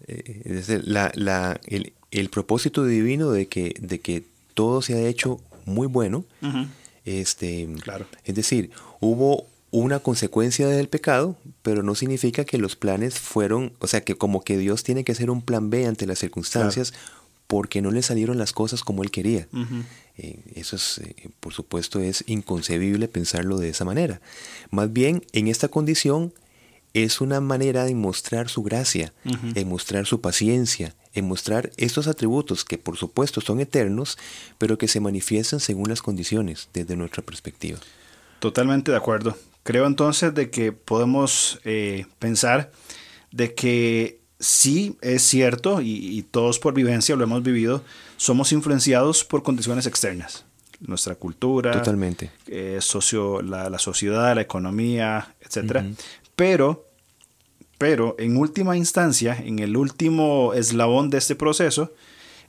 Eh, 0.06 0.82
la, 0.84 1.60
el, 2.10 2.30
propósito 2.30 2.84
divino 2.84 3.30
de 3.30 3.46
que, 3.46 3.74
de 3.80 4.00
que 4.00 4.24
todo 4.52 4.82
se 4.82 4.94
ha 4.94 5.08
hecho 5.08 5.40
muy 5.64 5.88
bueno, 5.88 6.24
este, 7.04 7.68
claro. 7.82 8.06
es 8.24 8.34
decir, 8.34 8.70
hubo 9.00 9.46
una 9.74 9.98
consecuencia 9.98 10.68
del 10.68 10.88
pecado, 10.88 11.36
pero 11.62 11.82
no 11.82 11.96
significa 11.96 12.44
que 12.44 12.58
los 12.58 12.76
planes 12.76 13.18
fueron, 13.18 13.72
o 13.80 13.88
sea, 13.88 14.02
que 14.02 14.14
como 14.14 14.40
que 14.42 14.56
Dios 14.56 14.84
tiene 14.84 15.02
que 15.02 15.10
hacer 15.10 15.30
un 15.30 15.42
plan 15.42 15.68
B 15.68 15.84
ante 15.86 16.06
las 16.06 16.20
circunstancias 16.20 16.94
porque 17.48 17.82
no 17.82 17.90
le 17.90 18.02
salieron 18.02 18.38
las 18.38 18.52
cosas 18.52 18.84
como 18.84 19.02
él 19.02 19.10
quería. 19.10 19.48
Eh, 20.16 20.38
eso 20.54 20.76
es, 20.76 20.98
eh, 20.98 21.28
por 21.40 21.54
supuesto, 21.54 21.98
es 21.98 22.22
inconcebible 22.28 23.08
pensarlo 23.08 23.58
de 23.58 23.68
esa 23.68 23.84
manera. 23.84 24.20
Más 24.70 24.92
bien, 24.92 25.24
en 25.32 25.48
esta 25.48 25.66
condición 25.66 26.32
es 26.92 27.20
una 27.20 27.40
manera 27.40 27.84
de 27.84 27.96
mostrar 27.96 28.48
su 28.48 28.62
gracia, 28.62 29.12
de 29.24 29.64
mostrar 29.64 30.06
su 30.06 30.20
paciencia, 30.20 30.94
en 31.14 31.26
mostrar 31.26 31.72
estos 31.78 32.06
atributos 32.06 32.64
que 32.64 32.78
por 32.78 32.96
supuesto 32.96 33.40
son 33.40 33.58
eternos, 33.58 34.18
pero 34.56 34.78
que 34.78 34.86
se 34.86 35.00
manifiestan 35.00 35.58
según 35.58 35.88
las 35.88 36.00
condiciones 36.00 36.68
desde 36.72 36.94
nuestra 36.94 37.24
perspectiva. 37.24 37.80
Totalmente 38.38 38.92
de 38.92 38.96
acuerdo. 38.96 39.36
Creo 39.64 39.86
entonces 39.86 40.34
de 40.34 40.50
que 40.50 40.72
podemos 40.72 41.58
eh, 41.64 42.06
pensar 42.18 42.70
de 43.32 43.54
que 43.54 44.20
sí 44.38 44.96
es 45.00 45.22
cierto, 45.22 45.80
y, 45.80 46.22
todos 46.30 46.58
por 46.58 46.74
vivencia 46.74 47.16
lo 47.16 47.24
hemos 47.24 47.42
vivido, 47.42 47.82
somos 48.18 48.52
influenciados 48.52 49.24
por 49.24 49.42
condiciones 49.42 49.86
externas. 49.86 50.44
Nuestra 50.80 51.14
cultura, 51.14 51.72
Totalmente. 51.72 52.30
Eh, 52.46 52.78
socio, 52.80 53.40
la, 53.40 53.78
sociedad, 53.78 54.34
la 54.34 54.42
economía, 54.42 55.34
etc. 55.40 55.82
Pero, 56.36 56.86
pero 57.78 58.16
en 58.18 58.36
última 58.36 58.76
instancia, 58.76 59.34
en 59.42 59.60
el 59.60 59.78
último 59.78 60.52
eslabón 60.52 61.08
de 61.08 61.18
este 61.18 61.36
proceso, 61.36 61.92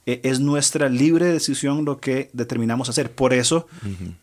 eh, 0.08 0.22
es 0.24 0.40
nuestra 0.40 0.88
libre 0.88 1.26
decisión 1.26 1.84
lo 1.84 2.00
que 2.00 2.30
determinamos 2.34 2.90
hacer. 2.90 3.12
Por 3.12 3.34
eso 3.34 3.68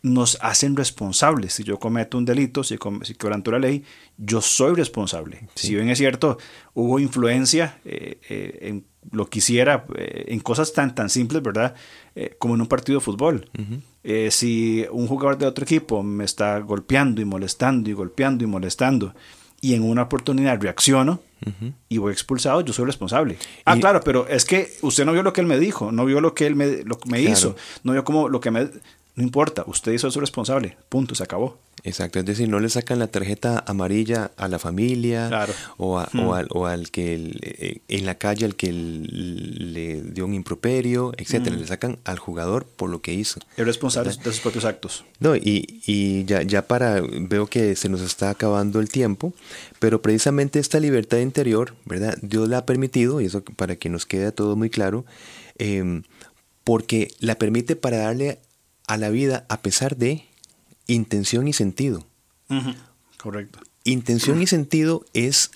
nos 0.03 0.39
hacen 0.41 0.77
responsables. 0.77 1.55
Si 1.55 1.65
yo 1.65 1.79
cometo 1.79 2.19
un 2.19 2.25
delito, 2.25 2.63
si, 2.63 2.79
si 3.03 3.15
quebranto 3.15 3.51
la 3.51 3.59
ley, 3.59 3.85
yo 4.17 4.41
soy 4.41 4.75
responsable. 4.75 5.49
Si 5.57 5.75
bien 5.75 5.89
es 5.89 5.99
cierto, 5.99 6.39
hubo 6.75 7.01
influencia 7.01 7.81
eh, 7.85 8.21
eh, 8.29 8.59
en 8.63 8.85
lo 9.11 9.29
que 9.29 9.41
hiciera, 9.41 9.85
en 9.97 10.39
cosas 10.39 10.73
tan, 10.73 10.95
tan 10.95 11.11
simples, 11.11 11.43
¿verdad? 11.43 11.75
como 12.39 12.55
en 12.55 12.61
un 12.61 12.69
partido 12.69 13.01
de 13.01 13.05
fútbol. 13.05 13.51
si 14.31 14.87
un 14.93 15.09
jugador 15.09 15.39
de 15.39 15.47
otro 15.47 15.65
equipo 15.65 16.05
me 16.05 16.23
está 16.23 16.61
golpeando 16.61 17.21
y 17.21 17.25
molestando 17.25 17.91
y 17.91 17.95
golpeando 17.95 18.45
y 18.45 18.47
molestando, 18.47 19.13
y 19.61 19.75
en 19.75 19.83
una 19.83 20.03
oportunidad 20.03 20.61
reacciono, 20.61 21.21
y 21.89 21.99
voy 21.99 22.13
expulsado, 22.13 22.61
yo 22.61 22.73
soy 22.73 22.85
responsable. 22.85 23.37
Ah, 23.65 23.77
claro, 23.77 24.01
pero 24.05 24.27
es 24.29 24.45
que 24.45 24.71
usted 24.83 25.05
no 25.05 25.13
vio 25.13 25.23
lo 25.23 25.33
que 25.33 25.41
él 25.41 25.47
me 25.47 25.59
dijo, 25.59 25.93
no 25.93 26.05
vio 26.05 26.21
lo 26.21 26.35
que 26.35 26.47
él 26.47 26.57
me, 26.57 26.83
lo 26.85 26.99
hizo, 27.17 27.57
no 27.83 27.93
vio 27.93 28.05
cómo 28.05 28.29
lo 28.29 28.41
que 28.41 28.51
me... 28.51 28.69
No 29.15 29.23
importa, 29.23 29.65
usted 29.67 29.93
hizo 29.93 30.11
su 30.11 30.21
responsable, 30.21 30.79
punto, 30.89 31.15
se 31.15 31.23
acabó. 31.23 31.59
Exacto, 31.85 32.21
es 32.21 32.25
decir, 32.25 32.49
no 32.49 32.61
le 32.61 32.69
sacan 32.69 32.99
la 32.99 33.09
tarjeta 33.09 33.63
amarilla 33.67 34.31
a 34.37 34.47
la 34.47 34.59
familia 34.59 35.47
o, 35.79 36.01
o, 36.01 36.35
al, 36.35 36.47
o, 36.51 36.67
al, 36.67 36.91
que 36.91 37.33
eh, 37.43 37.81
en 37.89 38.07
la 38.07 38.17
calle 38.17 38.47
al 38.47 38.55
que 38.55 38.73
le 38.73 40.01
dio 40.03 40.25
un 40.25 40.33
improperio, 40.33 41.13
etcétera, 41.17 41.57
le 41.57 41.67
sacan 41.67 41.99
al 42.05 42.19
jugador 42.19 42.67
por 42.67 42.89
lo 42.89 43.03
que 43.03 43.13
hizo. 43.13 43.41
Es 43.57 43.67
responsable 43.67 44.13
de 44.13 44.23
sus 44.23 44.41
propios 44.41 44.65
actos. 44.65 45.05
No, 45.19 45.35
y, 45.35 45.83
y 45.87 46.25
ya, 46.25 46.43
ya 46.43 46.63
para, 46.63 47.03
veo 47.03 47.49
que 47.49 47.75
se 47.75 47.89
nos 47.89 48.01
está 48.01 48.31
acabando 48.31 48.79
el 48.79 48.89
tiempo, 48.89 49.35
pero 49.81 50.01
precisamente 50.01 50.61
esta 50.61 50.79
libertad 50.79 51.19
interior, 51.19 51.75
¿verdad? 51.85 52.17
Dios 52.23 52.49
la 52.49 52.59
ha 52.59 52.67
permitido, 52.67 53.21
y 53.21 53.27
eso 53.27 53.43
para 53.43 53.75
que 53.77 53.89
nos 53.89 54.07
quede 54.07 54.31
todo 54.31 54.55
muy 54.55 54.71
claro, 54.71 55.05
em, 55.59 56.05
porque 56.63 57.13
la 57.19 57.35
permite 57.35 57.75
para 57.75 57.99
darle 57.99 58.39
a 58.93 58.99
la 58.99 59.09
vida 59.09 59.47
a 59.49 59.63
pesar 59.63 59.97
de 59.97 60.27
intención 60.87 61.49
y 61.49 61.55
sentido. 61.55 62.05
Correcto. 63.17 63.61
Intención 63.85 64.43
y 64.43 64.47
sentido 64.47 65.07
es 65.15 65.51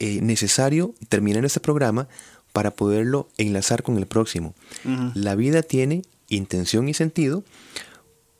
eh, 0.00 0.20
necesario 0.22 0.92
terminar 1.08 1.44
este 1.44 1.60
programa 1.60 2.08
para 2.52 2.72
poderlo 2.72 3.28
enlazar 3.38 3.84
con 3.84 3.96
el 3.96 4.06
próximo. 4.06 4.56
La 5.14 5.36
vida 5.36 5.62
tiene 5.62 6.02
intención 6.28 6.88
y 6.88 6.94
sentido 6.94 7.44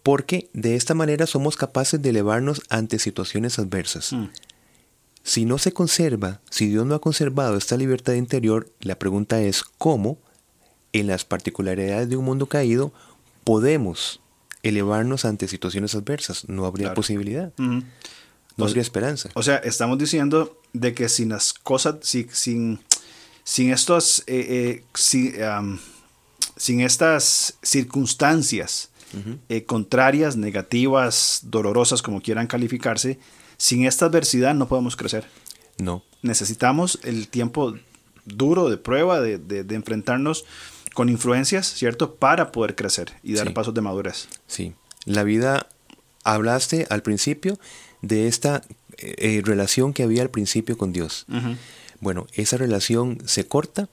porque 0.02 0.50
de 0.52 0.74
esta 0.74 0.94
manera 0.94 1.28
somos 1.28 1.56
capaces 1.56 2.02
de 2.02 2.10
elevarnos 2.10 2.62
ante 2.70 2.98
situaciones 2.98 3.60
adversas. 3.60 4.12
Mm. 4.12 4.30
Si 5.22 5.44
no 5.44 5.58
se 5.58 5.70
conserva, 5.70 6.40
si 6.50 6.66
Dios 6.66 6.84
no 6.86 6.96
ha 6.96 7.00
conservado 7.00 7.56
esta 7.56 7.76
libertad 7.76 8.14
interior, 8.14 8.68
la 8.80 8.98
pregunta 8.98 9.40
es 9.40 9.62
cómo, 9.62 10.18
en 10.92 11.06
las 11.06 11.24
particularidades 11.24 12.08
de 12.08 12.16
un 12.16 12.24
mundo 12.24 12.46
caído, 12.46 12.92
podemos 13.48 14.20
elevarnos 14.62 15.24
ante 15.24 15.48
situaciones 15.48 15.94
adversas. 15.94 16.46
No 16.50 16.66
habría 16.66 16.92
posibilidad. 16.92 17.50
No 17.56 17.82
habría 18.58 18.82
esperanza. 18.82 19.30
O 19.32 19.42
sea, 19.42 19.56
estamos 19.56 19.96
diciendo 19.96 20.60
de 20.74 20.92
que 20.92 21.08
sin 21.08 21.30
las 21.30 21.54
cosas, 21.54 21.94
sin, 22.02 22.78
sin, 23.42 23.72
estos, 23.72 24.22
eh, 24.26 24.84
eh, 24.92 25.60
sin, 26.58 26.80
estas 26.82 27.56
circunstancias 27.62 28.90
eh, 29.48 29.64
contrarias, 29.64 30.36
negativas, 30.36 31.40
dolorosas, 31.44 32.02
como 32.02 32.20
quieran 32.20 32.48
calificarse, 32.48 33.18
sin 33.56 33.86
esta 33.86 34.04
adversidad 34.04 34.54
no 34.54 34.68
podemos 34.68 34.94
crecer. 34.94 35.24
No. 35.78 36.04
Necesitamos 36.20 36.98
el 37.02 37.28
tiempo 37.28 37.78
duro 38.26 38.68
de 38.68 38.76
prueba, 38.76 39.22
de, 39.22 39.38
de 39.38 39.74
enfrentarnos 39.74 40.44
con 40.98 41.08
influencias, 41.08 41.72
¿cierto? 41.74 42.16
Para 42.16 42.50
poder 42.50 42.74
crecer 42.74 43.12
y 43.22 43.34
dar 43.34 43.54
pasos 43.54 43.72
de 43.72 43.80
madurez. 43.80 44.26
Sí. 44.48 44.72
La 45.04 45.22
vida, 45.22 45.68
hablaste 46.24 46.88
al 46.90 47.02
principio 47.02 47.56
de 48.02 48.26
esta 48.26 48.64
eh, 48.96 49.14
eh, 49.18 49.42
relación 49.44 49.92
que 49.92 50.02
había 50.02 50.22
al 50.22 50.30
principio 50.30 50.76
con 50.76 50.92
Dios. 50.92 51.24
Bueno, 52.00 52.26
esa 52.32 52.56
relación 52.56 53.18
se 53.26 53.46
corta, 53.46 53.88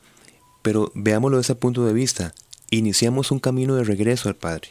pero 0.64 0.92
veámoslo 0.96 1.38
desde 1.38 1.54
ese 1.54 1.60
punto 1.60 1.86
de 1.86 1.94
vista. 1.94 2.34
Iniciamos 2.72 3.30
un 3.30 3.38
camino 3.40 3.76
de 3.76 3.84
regreso 3.84 4.28
al 4.28 4.36
Padre. 4.36 4.70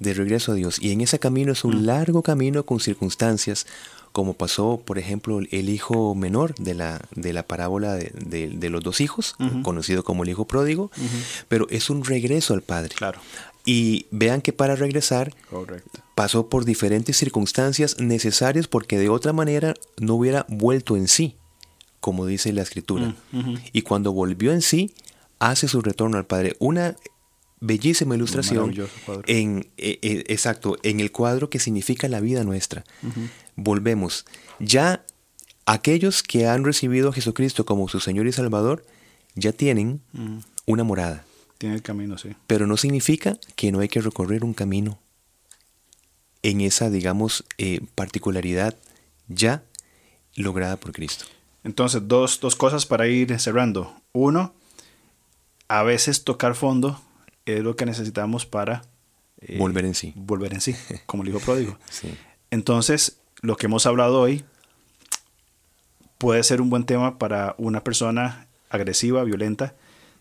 De 0.00 0.14
regreso 0.14 0.50
a 0.50 0.54
Dios. 0.56 0.82
Y 0.82 0.90
en 0.90 1.02
ese 1.02 1.20
camino 1.20 1.52
es 1.52 1.62
un 1.62 1.86
largo 1.86 2.24
camino 2.24 2.66
con 2.66 2.80
circunstancias, 2.80 3.68
como 4.12 4.34
pasó, 4.34 4.80
por 4.84 4.98
ejemplo, 4.98 5.40
el 5.50 5.68
hijo 5.70 6.14
menor 6.14 6.54
de 6.56 6.74
la, 6.74 7.00
de 7.14 7.32
la 7.32 7.42
parábola 7.42 7.94
de, 7.94 8.70
los 8.70 8.82
dos 8.82 9.00
hijos, 9.00 9.34
conocido 9.62 10.04
como 10.04 10.22
el 10.22 10.28
hijo 10.28 10.46
pródigo, 10.46 10.90
pero 11.48 11.66
es 11.70 11.90
un 11.90 12.04
regreso 12.04 12.54
al 12.54 12.62
Padre. 12.62 12.94
Claro. 12.94 13.20
Y 13.64 14.06
vean 14.10 14.42
que 14.42 14.52
para 14.52 14.76
regresar 14.76 15.34
pasó 16.14 16.48
por 16.48 16.64
diferentes 16.64 17.16
circunstancias 17.16 17.96
necesarias 18.00 18.68
porque 18.68 18.98
de 18.98 19.08
otra 19.08 19.32
manera 19.32 19.74
no 19.98 20.14
hubiera 20.14 20.44
vuelto 20.48 20.96
en 20.96 21.08
sí, 21.08 21.36
como 22.00 22.26
dice 22.26 22.52
la 22.52 22.62
escritura. 22.62 23.14
Mm, 23.30 23.54
y 23.72 23.82
cuando 23.82 24.12
volvió 24.12 24.52
en 24.52 24.62
sí, 24.62 24.92
hace 25.38 25.68
su 25.68 25.80
retorno 25.80 26.18
al 26.18 26.26
Padre. 26.26 26.56
Una 26.58 26.96
bellísima 27.60 28.16
ilustración 28.16 28.74
en 29.26 29.68
e, 29.78 29.98
e, 30.02 30.24
exacto 30.26 30.76
en 30.82 30.98
el 30.98 31.12
cuadro 31.12 31.48
que 31.48 31.60
significa 31.60 32.08
la 32.08 32.18
vida 32.18 32.42
nuestra 32.42 32.84
volvemos. 33.56 34.24
Ya 34.58 35.04
aquellos 35.66 36.22
que 36.22 36.46
han 36.46 36.64
recibido 36.64 37.10
a 37.10 37.12
Jesucristo 37.12 37.64
como 37.64 37.88
su 37.88 38.00
Señor 38.00 38.26
y 38.26 38.32
Salvador 38.32 38.84
ya 39.34 39.52
tienen 39.52 40.00
una 40.66 40.84
morada. 40.84 41.24
Tiene 41.58 41.76
el 41.76 41.82
camino 41.82 42.18
sí. 42.18 42.34
Pero 42.46 42.66
no 42.66 42.76
significa 42.76 43.38
que 43.56 43.72
no 43.72 43.80
hay 43.80 43.88
que 43.88 44.00
recorrer 44.00 44.44
un 44.44 44.54
camino 44.54 44.98
en 46.42 46.60
esa 46.60 46.90
digamos 46.90 47.44
eh, 47.58 47.80
particularidad 47.94 48.76
ya 49.28 49.62
lograda 50.34 50.76
por 50.76 50.92
Cristo. 50.92 51.26
Entonces 51.64 52.02
dos, 52.08 52.40
dos 52.40 52.56
cosas 52.56 52.86
para 52.86 53.06
ir 53.06 53.38
cerrando. 53.38 53.94
Uno 54.12 54.54
a 55.68 55.82
veces 55.84 56.24
tocar 56.24 56.54
fondo 56.54 57.00
es 57.46 57.62
lo 57.62 57.76
que 57.76 57.86
necesitamos 57.86 58.44
para 58.44 58.82
eh, 59.40 59.58
volver 59.58 59.84
en 59.84 59.94
sí. 59.94 60.12
Volver 60.16 60.52
en 60.52 60.60
sí, 60.60 60.74
como 61.06 61.22
el 61.22 61.30
hijo 61.30 61.40
pródigo. 61.40 61.78
Entonces, 62.50 63.18
lo 63.42 63.56
que 63.56 63.66
hemos 63.66 63.86
hablado 63.86 64.20
hoy 64.20 64.44
puede 66.18 66.44
ser 66.44 66.60
un 66.60 66.70
buen 66.70 66.84
tema 66.84 67.18
para 67.18 67.56
una 67.58 67.82
persona 67.82 68.46
agresiva, 68.70 69.24
violenta, 69.24 69.74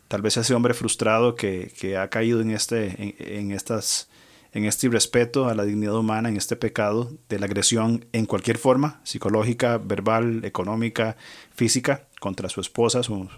tal 0.08 0.24
vez 0.24 0.36
ese 0.36 0.56
hombre 0.56 0.74
frustrado 0.74 1.36
que, 1.36 1.96
ha 1.98 2.10
caído 2.10 2.42
en 2.42 2.50
este, 2.50 3.16
en, 3.38 3.52
estas, 3.52 4.10
en 4.52 4.66
este 4.66 4.88
irrespeto 4.88 5.48
a 5.48 5.54
la 5.54 5.64
dignidad 5.64 5.96
humana, 5.96 6.30
en 6.30 6.36
este 6.36 6.56
pecado 6.56 7.12
de 7.30 7.40
la 7.40 7.46
agresión 7.46 8.06
en 8.12 8.26
cualquier 8.26 8.58
forma, 8.58 9.00
psicológica, 9.04 9.78
verbal, 9.78 10.44
económica, 10.44 11.16
física, 11.54 12.08
contra 12.20 12.50
su 12.50 12.60
esposa, 12.60 13.04
su, 13.04 13.30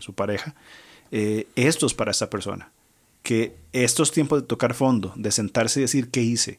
su, 0.00 0.10
eh, 0.10 0.14
pareja. 0.14 0.56
Eh, 1.12 1.46
esto 1.54 1.86
es 1.86 1.94
para 1.94 2.10
esta 2.10 2.28
persona. 2.28 2.70
Que 3.22 3.56
estos 3.72 4.12
tiempos 4.12 4.42
de 4.42 4.46
tocar 4.46 4.74
fondo, 4.74 5.12
de 5.16 5.30
sentarse 5.30 5.80
y 5.80 5.82
decir 5.82 6.10
qué 6.10 6.20
hice, 6.20 6.58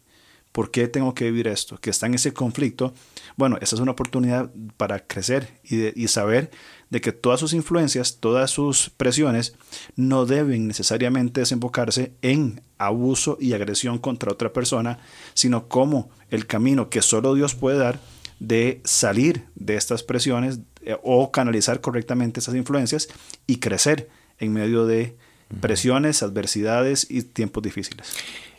por 0.56 0.72
qué 0.72 0.88
tengo 0.88 1.13
que 1.13 1.26
vivir 1.26 1.50
esto, 1.50 1.78
que 1.82 1.89
está 1.89 2.06
en 2.06 2.13
ese 2.13 2.34
conflicto, 2.34 2.94
bueno, 3.36 3.58
esa 3.60 3.76
es 3.76 3.82
una 3.82 3.91
oportunidad 3.91 4.50
para 4.78 5.06
crecer 5.06 5.60
y, 5.65 6.08
saber 6.08 6.50
de 6.89 7.02
que 7.02 7.12
todas 7.12 7.41
sus 7.41 7.52
influencias, 7.52 8.20
todas 8.22 8.52
sus 8.52 8.89
presiones 8.89 9.54
no 9.98 10.26
deben 10.26 10.65
necesariamente 10.65 11.41
desembocarse 11.41 12.13
en 12.22 12.62
abuso 12.78 13.38
y 13.38 13.52
agresión 13.52 13.98
contra 13.98 14.32
otra 14.32 14.54
persona, 14.54 15.00
sino 15.34 15.68
como 15.68 16.10
el 16.30 16.48
camino 16.48 16.89
que 16.89 17.02
solo 17.02 17.36
Dios 17.36 17.54
puede 17.54 17.78
dar 17.78 18.00
de 18.39 18.80
salir 18.86 19.48
de 19.56 19.76
estas 19.76 20.04
presiones 20.04 20.60
eh, 20.84 20.96
o 21.04 21.34
canalizar 21.34 21.82
correctamente 21.82 22.39
esas 22.39 22.56
influencias 22.56 23.10
y 23.46 23.58
crecer 23.58 24.08
en 24.39 24.54
medio 24.54 24.86
de 24.86 25.18
presiones, 25.62 26.24
adversidades 26.24 27.08
y 27.10 27.24
tiempos 27.24 27.64
difíciles. 27.64 28.08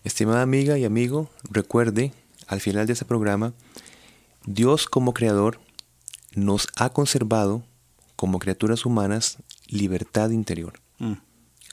Estimada 0.04 0.42
amiga 0.42 0.78
y 0.78 0.84
amigo, 0.84 1.30
recuerde 1.50 2.12
al 2.46 2.60
final 2.60 2.86
de 2.86 2.92
este 2.92 3.04
programa, 3.04 3.52
Dios 4.44 4.86
como 4.86 5.14
creador 5.14 5.60
nos 6.34 6.68
ha 6.76 6.90
conservado 6.90 7.64
como 8.14 8.38
criaturas 8.38 8.86
humanas 8.86 9.38
libertad 9.66 10.30
interior. 10.30 10.80
Mm. 10.98 11.14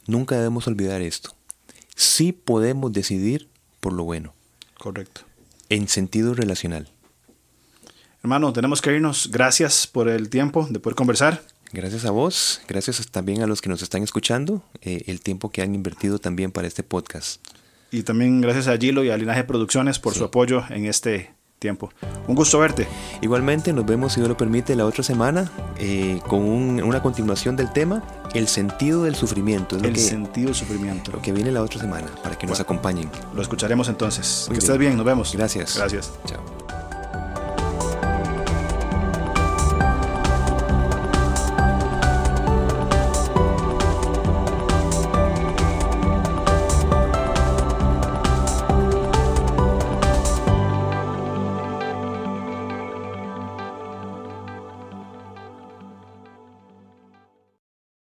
Nunca 0.07 0.35
debemos 0.35 0.67
olvidar 0.67 1.01
esto. 1.01 1.35
Sí 1.95 2.31
podemos 2.31 2.91
decidir 2.91 3.49
por 3.79 3.93
lo 3.93 4.03
bueno. 4.03 4.33
Correcto. 4.77 5.21
En 5.69 5.87
sentido 5.87 6.33
relacional. 6.33 6.89
Hermano, 8.23 8.53
tenemos 8.53 8.81
que 8.81 8.93
irnos. 8.93 9.29
Gracias 9.31 9.85
por 9.85 10.09
el 10.09 10.29
tiempo 10.29 10.67
de 10.69 10.79
poder 10.79 10.95
conversar. 10.95 11.43
Gracias 11.73 12.05
a 12.05 12.11
vos, 12.11 12.61
gracias 12.67 13.05
también 13.09 13.41
a 13.41 13.47
los 13.47 13.59
que 13.59 13.67
nos 13.67 13.81
están 13.81 14.03
escuchando, 14.03 14.61
eh, 14.83 15.03
el 15.07 15.21
tiempo 15.21 15.49
que 15.49 15.63
han 15.63 15.73
invertido 15.73 16.19
también 16.19 16.51
para 16.51 16.67
este 16.67 16.83
podcast. 16.83 17.41
Y 17.91 18.03
también 18.03 18.41
gracias 18.41 18.67
a 18.67 18.77
Gilo 18.77 19.03
y 19.03 19.09
a 19.09 19.17
Linaje 19.17 19.43
Producciones 19.43 19.97
por 19.97 20.13
su 20.13 20.23
apoyo 20.23 20.63
en 20.69 20.85
este 20.85 21.31
tiempo. 21.57 21.91
Un 22.27 22.35
gusto 22.35 22.59
verte. 22.59 22.87
Igualmente, 23.21 23.73
nos 23.73 23.85
vemos, 23.85 24.13
si 24.13 24.19
Dios 24.19 24.29
lo 24.29 24.37
permite, 24.37 24.75
la 24.75 24.85
otra 24.85 25.03
semana 25.03 25.51
eh, 25.79 26.19
con 26.27 26.41
una 26.41 27.01
continuación 27.01 27.55
del 27.55 27.71
tema, 27.71 28.03
el 28.33 28.47
sentido 28.47 29.03
del 29.03 29.15
sufrimiento. 29.15 29.77
el 29.77 29.95
sentido 29.95 30.47
del 30.47 30.55
sufrimiento. 30.55 31.11
Lo 31.11 31.21
que 31.21 31.31
viene 31.31 31.51
la 31.51 31.63
otra 31.63 31.79
semana, 31.79 32.07
para 32.21 32.37
que 32.37 32.45
nos 32.45 32.59
acompañen. 32.59 33.09
Lo 33.33 33.41
escucharemos 33.41 33.87
entonces. 33.87 34.47
que 34.51 34.57
estés 34.57 34.77
bien, 34.77 34.95
nos 34.97 35.05
vemos. 35.05 35.33
Gracias. 35.33 35.77
Gracias. 35.77 36.11
Chao. 36.25 36.62